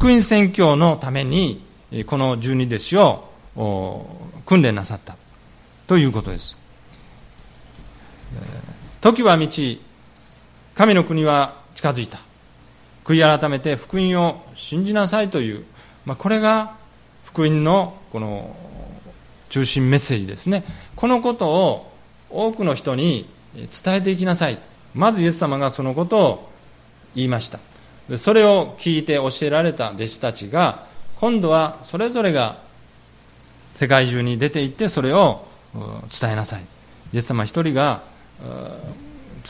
[0.00, 1.62] 福音宣教のために
[2.06, 3.28] この十二弟子を
[4.46, 5.14] 訓練なさった
[5.86, 6.56] ということです。
[9.02, 9.82] 時は満ち
[10.74, 12.18] 神の国は近づいた。
[13.04, 15.66] 悔い改めて福音を信じなさいという、
[16.06, 16.76] まあ、これが
[17.22, 18.56] 福音のこの
[19.50, 20.64] 中心メッセージですね。
[20.96, 21.92] このことを
[22.30, 24.58] 多くの人に伝えていきなさい。
[24.94, 26.50] まずイエス様がそのことを
[27.14, 27.58] 言いました。
[28.16, 32.58] それを聞いて教えられた弟子たちが今度はそれぞれが
[33.74, 36.62] 世界中に出て行ってそれを伝えなさい。
[37.12, 38.02] イエス様一人が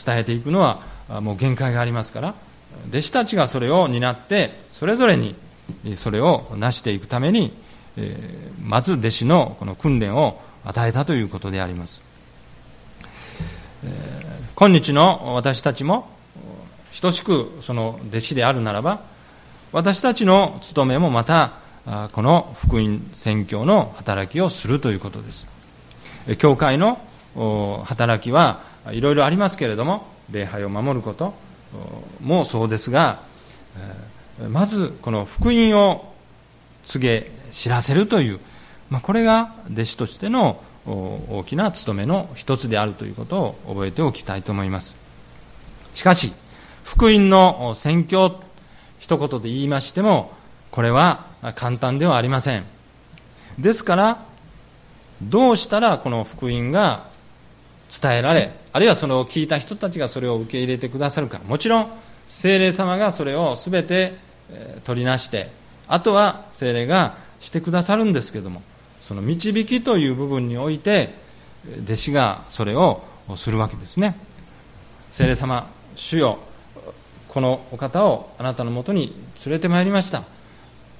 [0.05, 0.81] 伝えていくのは
[1.21, 2.35] もう限界がありますから
[2.89, 5.35] 弟子たちがそれを担ってそれぞれに
[5.95, 7.53] それを成していくために
[8.61, 12.01] まず弟子のこの訓練を与えたということであります。
[14.55, 16.07] 今日の私たちも
[16.99, 19.01] 等しくその弟子であるならば
[19.71, 21.53] 私たちの務めもまた
[22.11, 25.47] この福音宣教の働きをするということです。
[26.37, 26.99] 教会の
[27.85, 31.33] 働きはいろいろありますけれども礼拝を守ること
[32.21, 33.21] もそうですが
[34.49, 36.13] まずこの福音を
[36.83, 38.39] 告げ知らせるという、
[38.89, 44.95] まあ、これが弟子としての大きな務めの一つであるということを覚えておきたいと思います。
[45.93, 46.33] しかし
[46.83, 48.41] 福音の宣教
[48.99, 50.31] 一言で言いましても
[50.69, 52.63] これは簡単ではありません。
[53.59, 54.25] ですから
[55.21, 57.05] どうしたらこの福音が
[58.01, 61.39] 伝えられあるいはそれを聞いた人たちがそれを受け入れてくださるか。
[61.45, 61.91] もちろん
[62.27, 64.13] 精霊様がそれを全て
[64.85, 65.49] 取りなして
[65.87, 68.61] あとは精霊がしてくださるんですけども
[69.01, 71.13] その導きという部分において
[71.83, 73.01] 弟子がそれを
[73.35, 74.15] するわけですね。
[75.11, 76.39] 精霊様主よ
[77.31, 79.15] このお方をあなたのもとに
[79.45, 80.23] 連れてまいりました。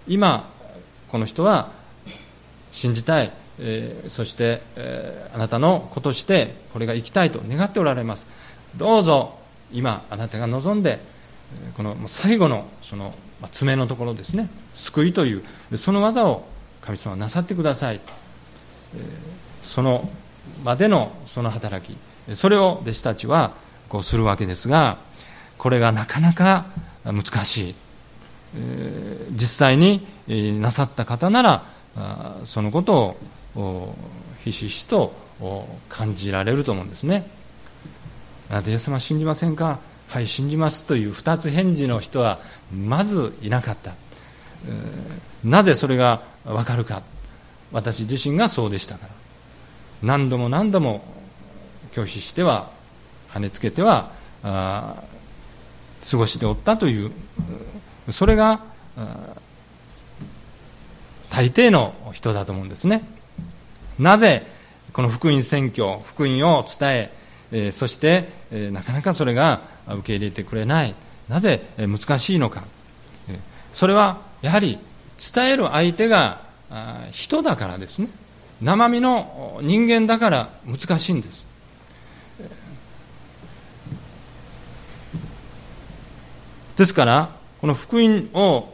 [0.08, 0.50] 今
[1.10, 1.70] この人は
[2.72, 3.32] 信じたい
[3.64, 8.28] えー、そして、えー、あなたの子としてこれが生きたいと願っておられます。
[8.76, 9.36] どうぞ
[9.72, 11.00] 今あなたが望んで
[11.78, 13.14] この最後のその
[13.52, 14.50] 爪のところですね。
[14.74, 16.46] 救いというその技を
[16.82, 18.00] 神様なさってください、え、
[19.62, 20.10] その
[20.64, 21.96] までのその働き
[22.36, 23.54] それを弟子たちは
[23.90, 24.98] こうするわけですが
[25.62, 26.66] これがなかなか
[27.06, 27.76] 難しい、
[29.30, 30.02] 実際に
[30.60, 31.66] なさった方なら
[32.46, 33.16] そのこと
[33.56, 33.96] を
[34.44, 35.14] ひしひしと
[35.88, 37.28] 感じられると思うんですね。
[38.50, 39.78] あなたイエス様信じませんか？
[40.08, 42.40] はい信じますという二つ返事の人は
[42.74, 43.94] まずいなかった。
[45.44, 47.04] なぜそれが分かるか。
[47.72, 49.14] 私自身がそうでしたから。
[50.02, 51.04] 何度も何度も
[51.92, 52.72] 拒否しては
[53.30, 55.04] 跳ねつけてはあ
[56.10, 57.12] 過ごしておったという
[58.10, 58.62] それが
[61.30, 63.04] 大抵の人だと思うんですね。
[64.00, 64.46] なぜ
[64.94, 67.10] この福音宣教福音を伝
[67.52, 68.28] えそして
[68.72, 70.96] なかなかそれが受け入れてくれない。
[71.30, 72.64] なぜ難しいのか。
[73.72, 74.80] それはやはり
[75.34, 76.42] 伝える相手が
[77.12, 78.10] 人だからですね。
[78.62, 81.46] 生身の人間だから難しいんです。
[86.82, 87.30] ですから
[87.60, 88.74] この福音を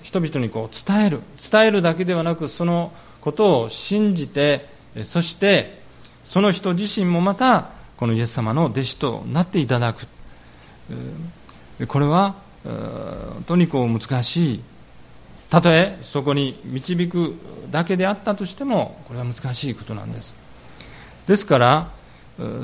[0.00, 1.18] 人々にこう伝える
[1.50, 4.68] 伝えるだけではなくそのことを信じて
[5.02, 5.82] そして
[6.22, 10.06] その人自身もまたこのイエス様の弟子となっていただく。
[11.88, 14.60] これは本当にこう難しい。
[15.50, 17.34] たとえそこに導く
[17.72, 20.36] だけであったとしてもこれは難しいことなんです。
[21.26, 21.88] ですから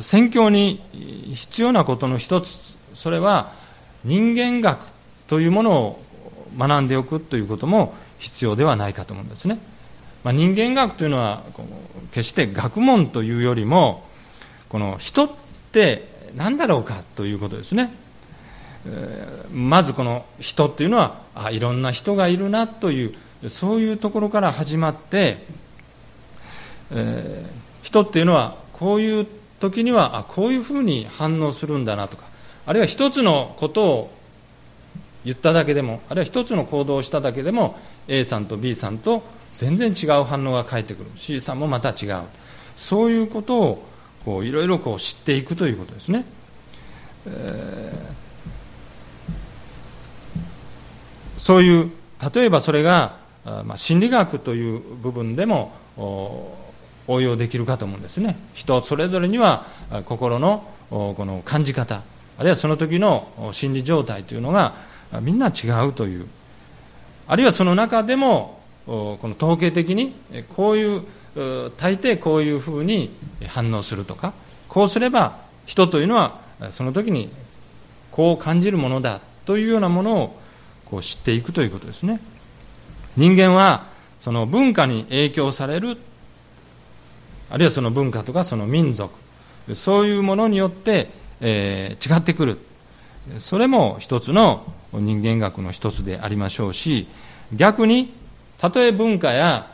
[0.03, 0.81] 宣教に
[1.35, 3.58] 必要なことの一つそれは
[4.05, 4.91] 人間学
[5.27, 6.03] というものを
[6.57, 9.59] 学んでおくということも必要ではないかと思うんですね、
[10.25, 11.43] まあ、人間学というのは
[12.13, 14.05] 決して学問というよりも
[14.69, 15.31] この人っ
[15.73, 17.91] て何だろうかということですね。
[19.53, 25.39] まずこの人っていうのはあいろんな人がいるなというそういうところから始まって、
[26.93, 29.27] えー、人っていうのはこういう
[29.61, 32.25] 時にはあこういうふうに反応するんだなとか
[32.69, 34.11] あるいは一つのことを
[35.25, 39.23] 言っただけでもあるいは一つの行動をしただけでも A さんと B さんと
[39.55, 41.11] 全然違う反応が返ってくる。
[41.17, 42.25] C さんもまた違う。
[42.77, 43.83] そういうことを
[44.23, 46.27] こういろいろこう知っていくということですね。
[47.27, 48.19] えー
[51.39, 51.91] そういう
[52.35, 53.17] 例えばそれが、
[53.65, 55.73] まあ、心理学という部分でも
[57.07, 58.37] 応用できるかと思うんですね。
[58.53, 59.65] 人それぞれには
[60.05, 62.03] 心のこの感じ方。
[62.39, 64.75] あるいはその時の心理状態というのが
[65.23, 66.27] みんな違うという。
[67.27, 70.15] あるいはその中でもこの統計的に
[70.57, 71.03] こういう
[71.77, 73.11] 大抵こういうふうに
[73.49, 74.33] 反応するとか
[74.69, 75.37] こうすれば
[75.67, 77.31] 人というのはその時に
[78.11, 80.41] こう感じるものだというようなものを
[80.87, 82.21] こう知っていくということですね。
[83.17, 85.99] 人間はその文化に影響される
[87.51, 89.15] あるいはその文化とかその民族
[89.75, 91.09] そういうものによって、
[91.41, 92.59] えー、違ってくる。
[93.39, 97.07] それも一つの人間学の一つでありましょうし
[97.53, 98.15] 逆に
[98.57, 99.71] たとえ文化や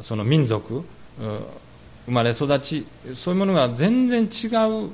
[0.00, 0.84] その民族
[2.06, 4.90] 生まれ育ちそういうものが全然違う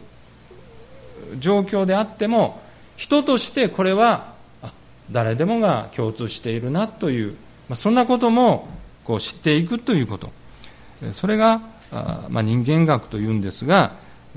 [1.38, 2.60] 状況であっても
[2.96, 4.34] 人としてこれは
[5.10, 7.36] 誰でもが共通しているなという、ま
[7.70, 8.68] あ、そんなことも
[9.04, 10.30] こう知っていくということ。
[11.12, 11.62] それが、
[12.28, 13.92] まあ、人間学というんですが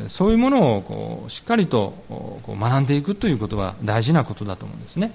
[0.08, 5.12] そういうものをこうしっかりとこう学んでいくということは大事なことだと思うんですね、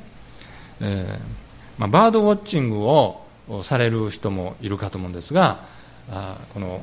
[0.80, 1.18] えー
[1.78, 3.22] まあ、バードウォッチングを
[3.62, 5.60] される人もいるかと思うんですが
[6.10, 6.80] あこの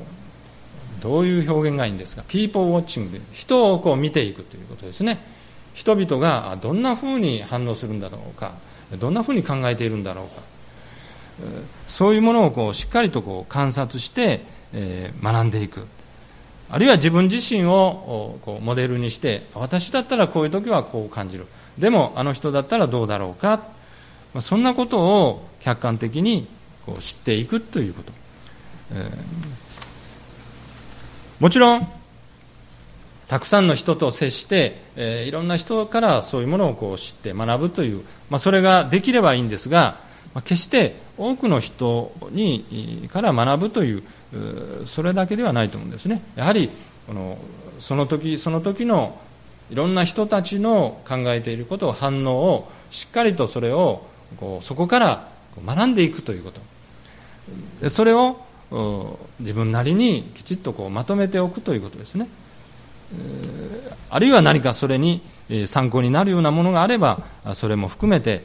[1.00, 2.24] どういう表現がいいんですか？
[2.26, 5.18] ピーポーウォッチングで人をこう見ていくということですね。
[5.74, 8.52] 人々がどんなふうに反応するんだろうか？
[8.98, 10.42] どんなふうに考えているんだろうか？
[11.86, 14.42] そういうものをこうしっかりとこう観察して、
[14.72, 15.86] えー、学んでいく。
[16.74, 21.46] あるいは自分自身をこうモデルにして私だったらこういう時はこう感じる。
[21.78, 23.58] でもあの人だったらどうだろうか。
[24.32, 26.48] まあそんなことを客観的に
[26.84, 28.12] こう知っていくということ、
[28.92, 29.02] えー、
[31.38, 31.88] もちろん
[33.28, 40.00] たくさんの人と接して、えー、いろんな人からそういうものをこう知って学ぶという、まあ、それができればいいんですが、
[40.34, 44.02] まあ、決して多くの人にから学ぶという
[44.84, 46.70] それだけではないと思うんですねやはり
[47.06, 47.38] この
[47.78, 49.18] その時その時の
[49.70, 54.06] いろんな人たちの考えていることを反応をしっかりとそれを
[54.36, 55.28] こうそこから
[55.64, 56.52] 学んでいくというこ
[57.80, 58.38] とそれを
[59.40, 62.28] 自分なりにきちっとこうまとめておくということですね。
[64.10, 65.22] あるいは何かそれに
[65.66, 67.22] 参考になるようなものがあれば
[67.54, 68.44] それも含めて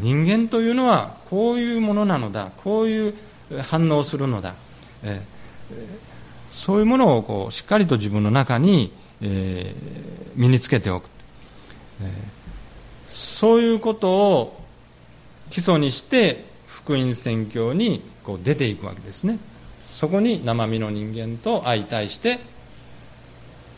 [0.00, 3.14] 人間というのはこういうものなのだこういう
[3.62, 4.54] 反応をするのだ
[6.50, 8.92] そういうものをこうしっかりと自分の中に
[10.36, 11.08] 身につけておく。
[13.08, 14.62] そういうことを
[15.50, 19.38] 基礎にして福音宣教にこう出ていくわけですね。
[19.80, 22.38] そこに生身の人間と相対して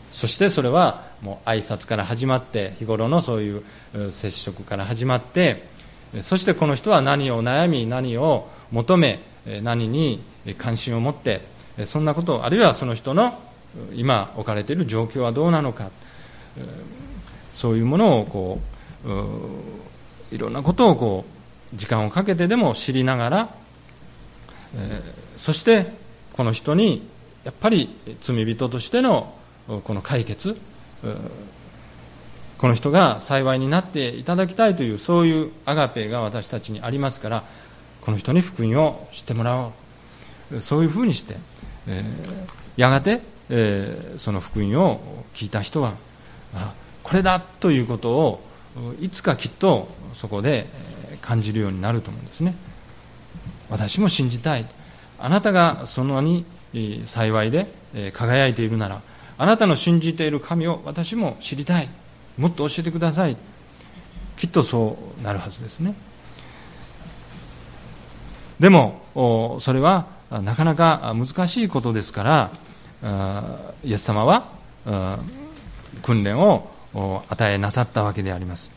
[0.09, 3.63] そしてそれはもう挨拶から始まって日頃のそういう
[4.11, 5.63] 接触から始まって
[6.21, 9.19] そしてこの人は何を悩み何を求め
[9.61, 10.21] 何に
[10.57, 11.41] 関心を持って
[11.85, 13.37] そんなことあるいはその人の
[13.93, 15.89] 今置かれている状況はどうなのか
[17.51, 18.59] そういうものをこ
[19.05, 21.25] ういろんなことをこ
[21.73, 23.55] う時間をかけてでも知りながら
[25.37, 25.87] そして
[26.33, 27.07] この人に
[27.43, 27.89] やっぱり
[28.21, 29.33] 罪人としての
[29.67, 30.57] この解決
[32.63, 37.43] この人が幸いになっていただきたいというそういうアガペが私たちにありますから
[37.99, 39.73] この人に福音を知ってもらお
[40.49, 40.61] う。
[40.61, 41.35] そういうふうにして、
[41.89, 45.01] えー、やがて、えー、その福音を
[45.33, 45.95] 聞いた人は
[46.55, 48.41] あこれだということを
[49.01, 50.65] いつかきっとそこで
[51.19, 52.55] 感じるようになると思うんですね。
[53.69, 54.65] 私も信じたい。
[55.19, 56.45] あなたがそのに
[57.03, 57.67] 幸いで
[58.13, 59.01] 輝いているなら
[59.37, 61.89] あなたの信じている神を私も知りたい。
[62.37, 63.37] もっと教えてください。
[64.37, 65.95] きっとそうなるはずですね。
[68.59, 72.23] でもそれはなかなか難しいことですか
[73.03, 74.47] らイエス様は
[76.01, 76.69] 訓練を
[77.29, 78.71] 与えなさったわけであります、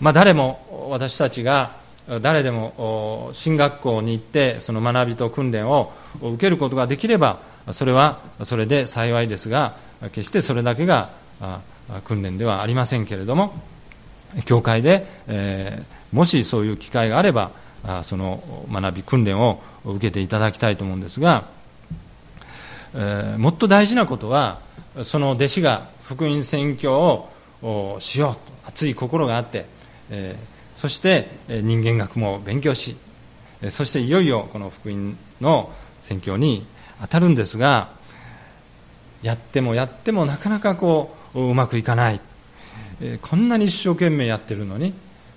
[0.00, 1.76] まあ、誰も私たちが
[2.20, 7.40] 誰でも進学校に行ってその学びと訓練を受けることができれば
[7.72, 9.76] それはそれで幸いですが
[10.12, 11.10] 決してそれだけが
[12.04, 13.54] 訓練ではありませんけれども
[14.44, 17.52] 教会で、えー、もしそういう機会があれば
[18.02, 21.44] その学び訓練を受けていただきたいと思うんですが、
[22.94, 24.60] えー、もっと大事なことは
[25.02, 27.28] その弟子が福音宣教
[27.62, 29.66] をしようと熱い心があって、
[30.10, 32.96] えーそして人間学も勉強し
[33.68, 36.64] そしていよいよこの福音の宣教に
[37.00, 37.90] 当たるんですが
[39.22, 42.20] やってもやってもなかなかこううまくいかない。
[43.00, 44.92] えこんなに一生懸命やってるのに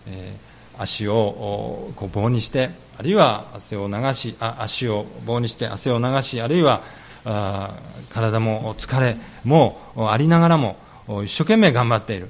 [0.08, 0.36] え
[0.78, 6.82] 足をこう棒にしてあるいは汗を流しあ足を棒にして汗を流しあるいは
[7.24, 7.76] あ
[8.10, 10.78] 体も疲れもありながらも
[11.24, 12.30] 一生懸命頑張っている。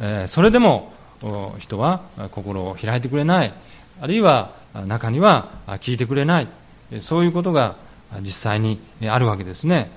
[0.00, 0.92] えそれでも
[1.58, 3.52] 人は心を開いてくれない。
[4.00, 4.52] あるいは
[4.86, 6.48] 中には聞いてくれない。
[7.00, 7.76] そういうことが
[8.20, 9.90] 実際にあるわけですね。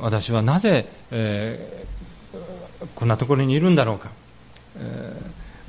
[0.00, 0.86] 私はなぜ
[2.94, 4.10] こんなところにいるんだろうか。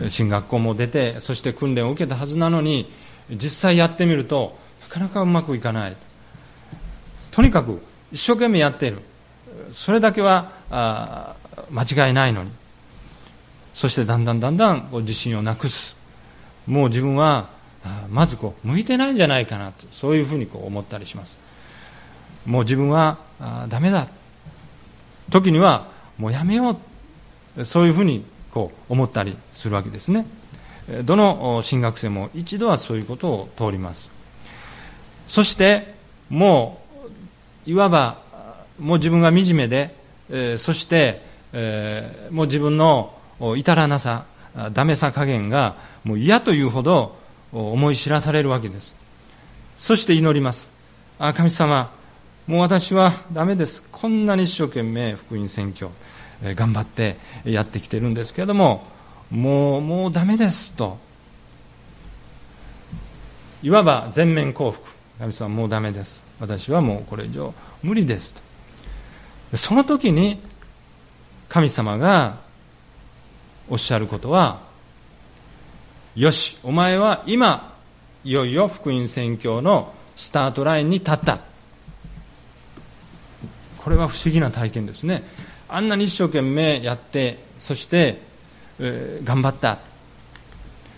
[0.09, 2.91] 進学校も出てそして訓練を受けたはずなのに
[3.29, 5.95] 実際やってみるとなかなかうまくいかない。
[7.31, 7.81] とにかく
[8.11, 8.99] 一生懸命やっている。
[9.71, 11.35] それだけはあ
[11.71, 12.51] 間違いないのに。
[13.73, 15.95] そしてだんだんだんだんこう自信をなくす。
[16.65, 17.49] もう自分は
[18.09, 21.37] まずこう向いてないんじゃないかなとそういうふうにこう思ったりします。
[22.45, 23.17] もう自分は
[23.69, 24.07] ダメだ。
[25.29, 26.79] 時にはもうやめよ
[27.57, 27.65] う。
[27.65, 30.25] そういうふうにこう思ったりするわけですね。
[31.03, 34.11] どの進学生も一度はそういうことを通ります。
[35.27, 35.95] そして
[36.29, 36.79] も
[37.67, 38.19] ういわば
[38.79, 39.93] もう自分が惨めで、
[40.29, 41.21] え、そして、
[41.51, 43.13] え、もう自分の
[43.55, 44.25] 至らなさ
[44.71, 47.16] ダメさ加減がもう嫌というほど
[47.51, 48.95] 思い知らされるわけです。
[49.77, 50.71] そして祈ります。
[51.19, 51.91] あ神様
[52.47, 53.83] もう私はダメです。
[53.91, 55.91] こんなに一生懸命福音宣教
[56.41, 58.85] 頑張ってやってきてるんですけれども
[59.29, 60.71] もうもうダメです。
[60.73, 60.97] と。
[63.63, 64.95] いわば全面降伏。
[65.19, 66.23] 神様もうダメです。
[66.39, 68.33] 私はもうこれ以上無理です。
[69.51, 69.57] と。
[69.57, 70.39] その時に
[71.49, 72.37] 神様が
[73.69, 74.66] おっしゃることは
[76.17, 77.75] よしお前は今
[78.23, 81.41] いよいよ福音宣教のスタートラインに立った。
[83.77, 85.21] これは不思議な体験ですね。
[85.69, 88.17] あんなに一生懸命やってそして、
[88.79, 89.77] えー、頑張った。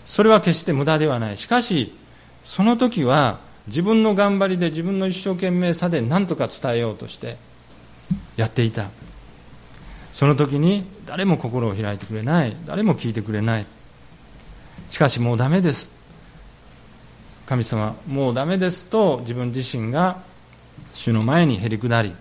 [0.06, 1.36] それは決して無駄ではない。
[1.36, 1.94] しかし
[2.42, 7.36] その時は自分の頑張りで自分の一生懸命さで何とか伝えようとして
[8.38, 8.88] やっていた。
[10.12, 12.56] その時に誰も心を開いてくれない。
[12.64, 13.66] 誰も聞いてくれない。
[14.90, 15.88] しかしもうダメです。
[17.46, 20.18] 神様もうダメですと自分自身が
[20.92, 22.12] 主の前にへり下り。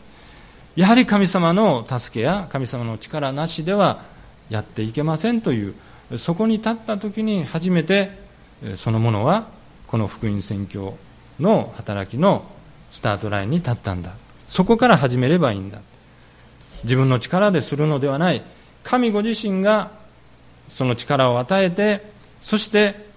[0.76, 4.02] やはり神様の助けや神様の力なしでは
[4.50, 5.76] やっていけませんという
[6.18, 8.12] そこに立った時に初めて
[8.76, 9.48] そのものは
[9.88, 10.96] この福音宣教
[11.40, 12.46] の働きの
[12.92, 14.14] スタートラインに立ったんだ。
[14.48, 15.80] そこから始めればいいんだ。
[16.84, 18.44] 自分の力でするのではない。
[18.84, 19.92] 神ご自身が
[20.68, 23.08] その力を与えてそして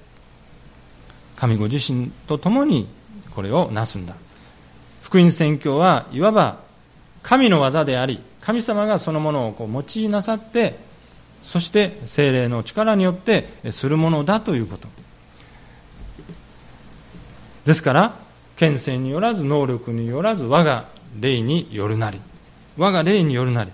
[1.36, 2.86] 神ご自身と共に
[3.34, 4.14] これをなすんだ。
[5.02, 6.60] 福音宣教はいわば
[7.22, 10.76] 神の技であり神様がそのものをこう用いなさって
[11.42, 14.88] そして精霊の力によってするものだということ。
[17.64, 18.14] ですから
[18.56, 20.86] 権勢によらず能力によらず我が
[21.20, 22.20] 霊によるなり。
[22.76, 23.72] 我が霊によるなり。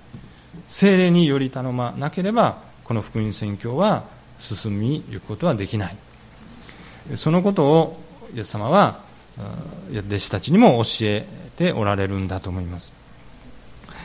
[0.66, 4.04] 精霊により頼まなければこの福音宣教は
[4.38, 5.96] 進みゆくことはできない。
[7.16, 8.00] そのことを
[8.34, 8.98] イエス様は
[9.90, 11.26] 弟子たちにも教え
[11.56, 12.92] ておられるんだと思います。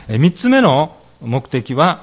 [0.08, 2.02] 3つ目の目的は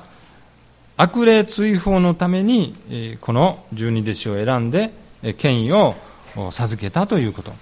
[0.97, 2.75] 悪霊追放のために
[3.21, 4.91] この十二弟子を選んで
[5.37, 5.95] 権威を
[6.51, 7.53] 授けたということ。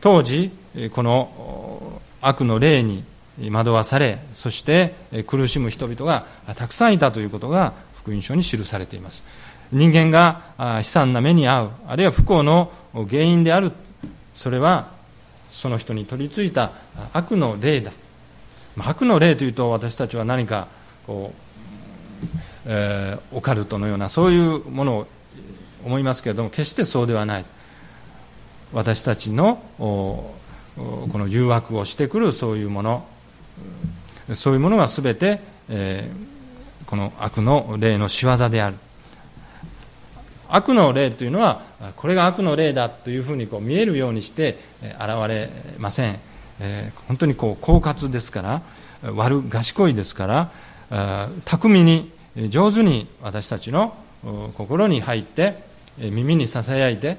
[0.00, 0.50] 当時
[0.92, 3.04] この悪の霊に
[3.50, 4.94] 惑わされそして
[5.26, 7.72] 苦しむ人々がたくさんいたということが
[8.08, 9.22] 福音書に記されています
[9.70, 10.40] 人間が
[10.78, 13.72] 悲惨な目に遭うあるいは不幸の原因である
[14.32, 14.88] それは
[15.50, 16.72] その人に取り付いた
[17.12, 17.92] 悪の霊だ
[18.78, 20.68] 悪の霊というと私たちは何か
[21.06, 25.06] こう、えー、オカルトのようなそういうものを
[25.84, 27.44] 思いますけれども決してそうではない
[28.72, 30.34] 私たちのこ
[30.76, 33.06] の誘惑をしてくるそういうもの
[34.34, 36.27] そういうものが全て、えー、
[36.88, 38.76] この悪の霊の仕業である。
[40.48, 41.60] 悪の霊というのは
[41.96, 46.18] これが悪の霊だというふうにこう見えるようにして現れません、
[46.60, 48.62] えー、本当にこう狡猾ですから
[49.14, 50.50] 悪賢いですか
[50.90, 52.10] ら巧みに
[52.48, 53.94] 上手に私たちの
[54.54, 55.62] 心に入って
[55.98, 57.18] 耳にささやいて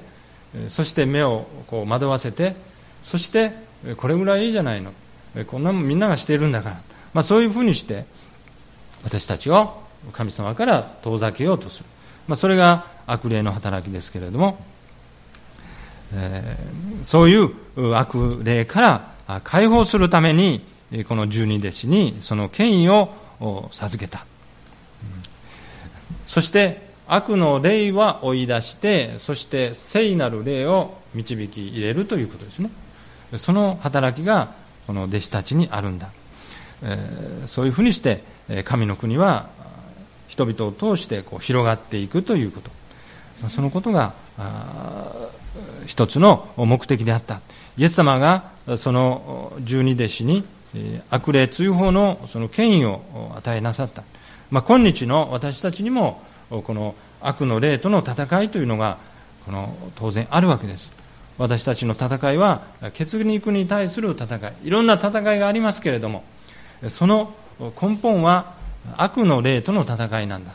[0.66, 2.56] そして目をこう惑わせて
[3.02, 3.52] そして
[3.96, 4.92] これぐらいいいじゃないの。
[5.46, 6.80] こんなもんみんながしているんだから、
[7.14, 8.04] まあ、そういうふうにして
[9.04, 9.82] 私たちを
[10.12, 11.88] 神様から遠ざけようとする、
[12.28, 14.58] まあ、それが悪霊の働きですけれども、
[16.14, 18.80] えー、そういう悪霊か
[19.26, 20.64] ら解放するために
[21.08, 23.10] この十二弟子にその権威を
[23.70, 24.26] 授けた、
[26.26, 32.70] そして悪の霊は追い出してそして聖なる霊を導き入れるということですね。
[33.36, 34.52] その働きが
[34.86, 36.10] この弟子たちにあるんだ、
[36.82, 38.22] えー、そういうふうにして
[38.64, 39.48] 神の国は
[40.28, 42.70] 人々を通してこう広がっていくということ。
[43.48, 44.12] そのことが
[45.86, 47.40] 一つの目的であった。
[47.78, 50.44] イエス様がその十二弟子に
[51.10, 53.02] 悪霊追放のその権威を
[53.36, 54.04] 与えなさった、
[54.50, 58.98] まあ、今日の私たちにもこの悪の霊との戦いというのが
[59.46, 60.92] この当然あるわけです。
[61.38, 64.52] 私たちの戦いは血肉に対する戦い。
[64.64, 66.22] いろんな戦いがありますけれども
[66.88, 67.34] その
[67.80, 68.54] 根本は
[68.96, 70.52] 悪の霊との戦いなんだ。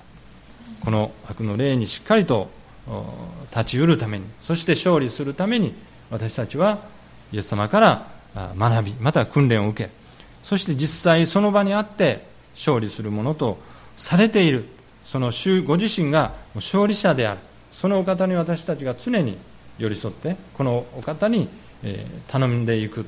[0.84, 2.50] この悪の霊にしっかりと
[3.52, 5.74] 立ちうるためにそして勝利するために
[6.12, 6.80] 私たちは
[7.32, 8.08] イエス様から
[8.58, 9.90] 学びまた訓練を受け
[10.44, 13.58] そして実際その場にあって勝利するものと
[13.96, 14.66] されている
[15.04, 15.32] その
[15.66, 17.40] ご自身が勝利者である
[17.72, 19.38] そのお方に私たちが常に
[19.80, 21.50] 寄り添ってこのお方に
[22.28, 23.06] 頼んでいく。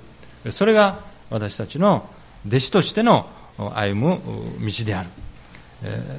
[0.52, 2.10] それが私たちの
[2.48, 4.20] 弟子としての歩む
[4.62, 5.10] 道である。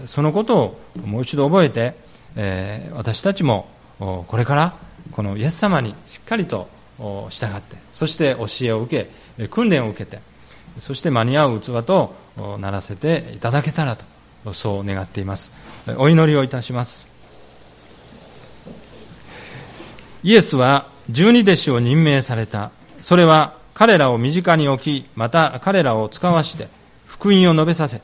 [0.07, 1.95] そのことをもう一度覚えて
[2.95, 3.69] 私たちも
[3.99, 4.75] これから
[5.13, 6.69] このイエス様にしっかりと
[7.31, 9.09] 従ってそして教えを受
[9.39, 10.21] け訓練を受けて
[10.79, 12.15] そして間に合う器と
[12.61, 13.97] ならせていただけたら
[14.45, 15.53] とそう願っています。
[15.97, 17.09] お祈りをいたします。
[20.23, 22.71] イエスは十二弟子を任命された。
[23.01, 26.69] それは彼らを身近に置きまた彼らを使わして
[27.19, 28.01] 福音を述べさせ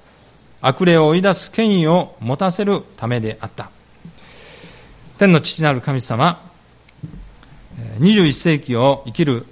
[0.61, 3.71] 悪霊を追い出す権威を持たせるためであった
[5.19, 6.41] 天の父なる神様
[7.99, 9.47] 21世紀を生きる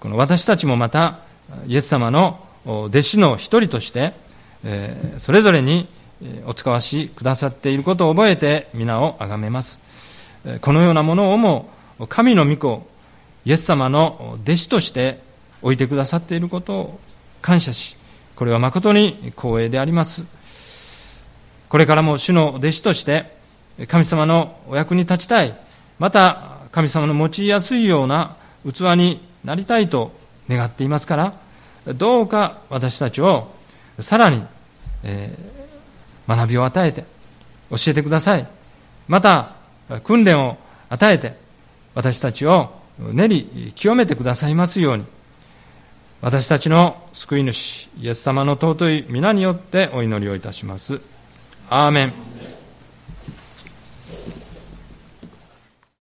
[0.00, 1.18] この私たちもまた
[1.66, 4.14] イエス様の弟子の一人として、
[5.18, 5.88] それぞれに
[6.46, 9.80] お使わしくださっていることを覚えて皆を崇めます。
[10.60, 11.68] このようなものをも
[12.08, 12.86] 神の御子、
[13.44, 15.20] イエス様の弟子として
[15.62, 17.00] 置いてくださっていることを
[17.42, 17.97] 感謝し、
[18.38, 20.24] これは誠に光栄であります。
[21.68, 23.36] これからも主の弟子として
[23.88, 25.58] 神様のお役に立ちたい、
[25.98, 30.12] また神様の用いやすいような器になりたいと
[30.48, 31.34] 願っていますから、
[31.96, 33.50] どうか私たちを
[33.98, 34.40] さらに、
[35.02, 37.02] えー、学びを与えて
[37.70, 38.46] 教えてください。
[39.08, 39.56] また、
[40.04, 40.58] 訓練を
[40.90, 41.34] 与えて
[41.92, 42.70] 私たちを
[43.00, 45.04] 練り清めてくださいますように、
[46.20, 51.00] 私たちの救い主、イエス様の尊い皆によってお祈りをいたします。
[51.70, 52.27] アーメン。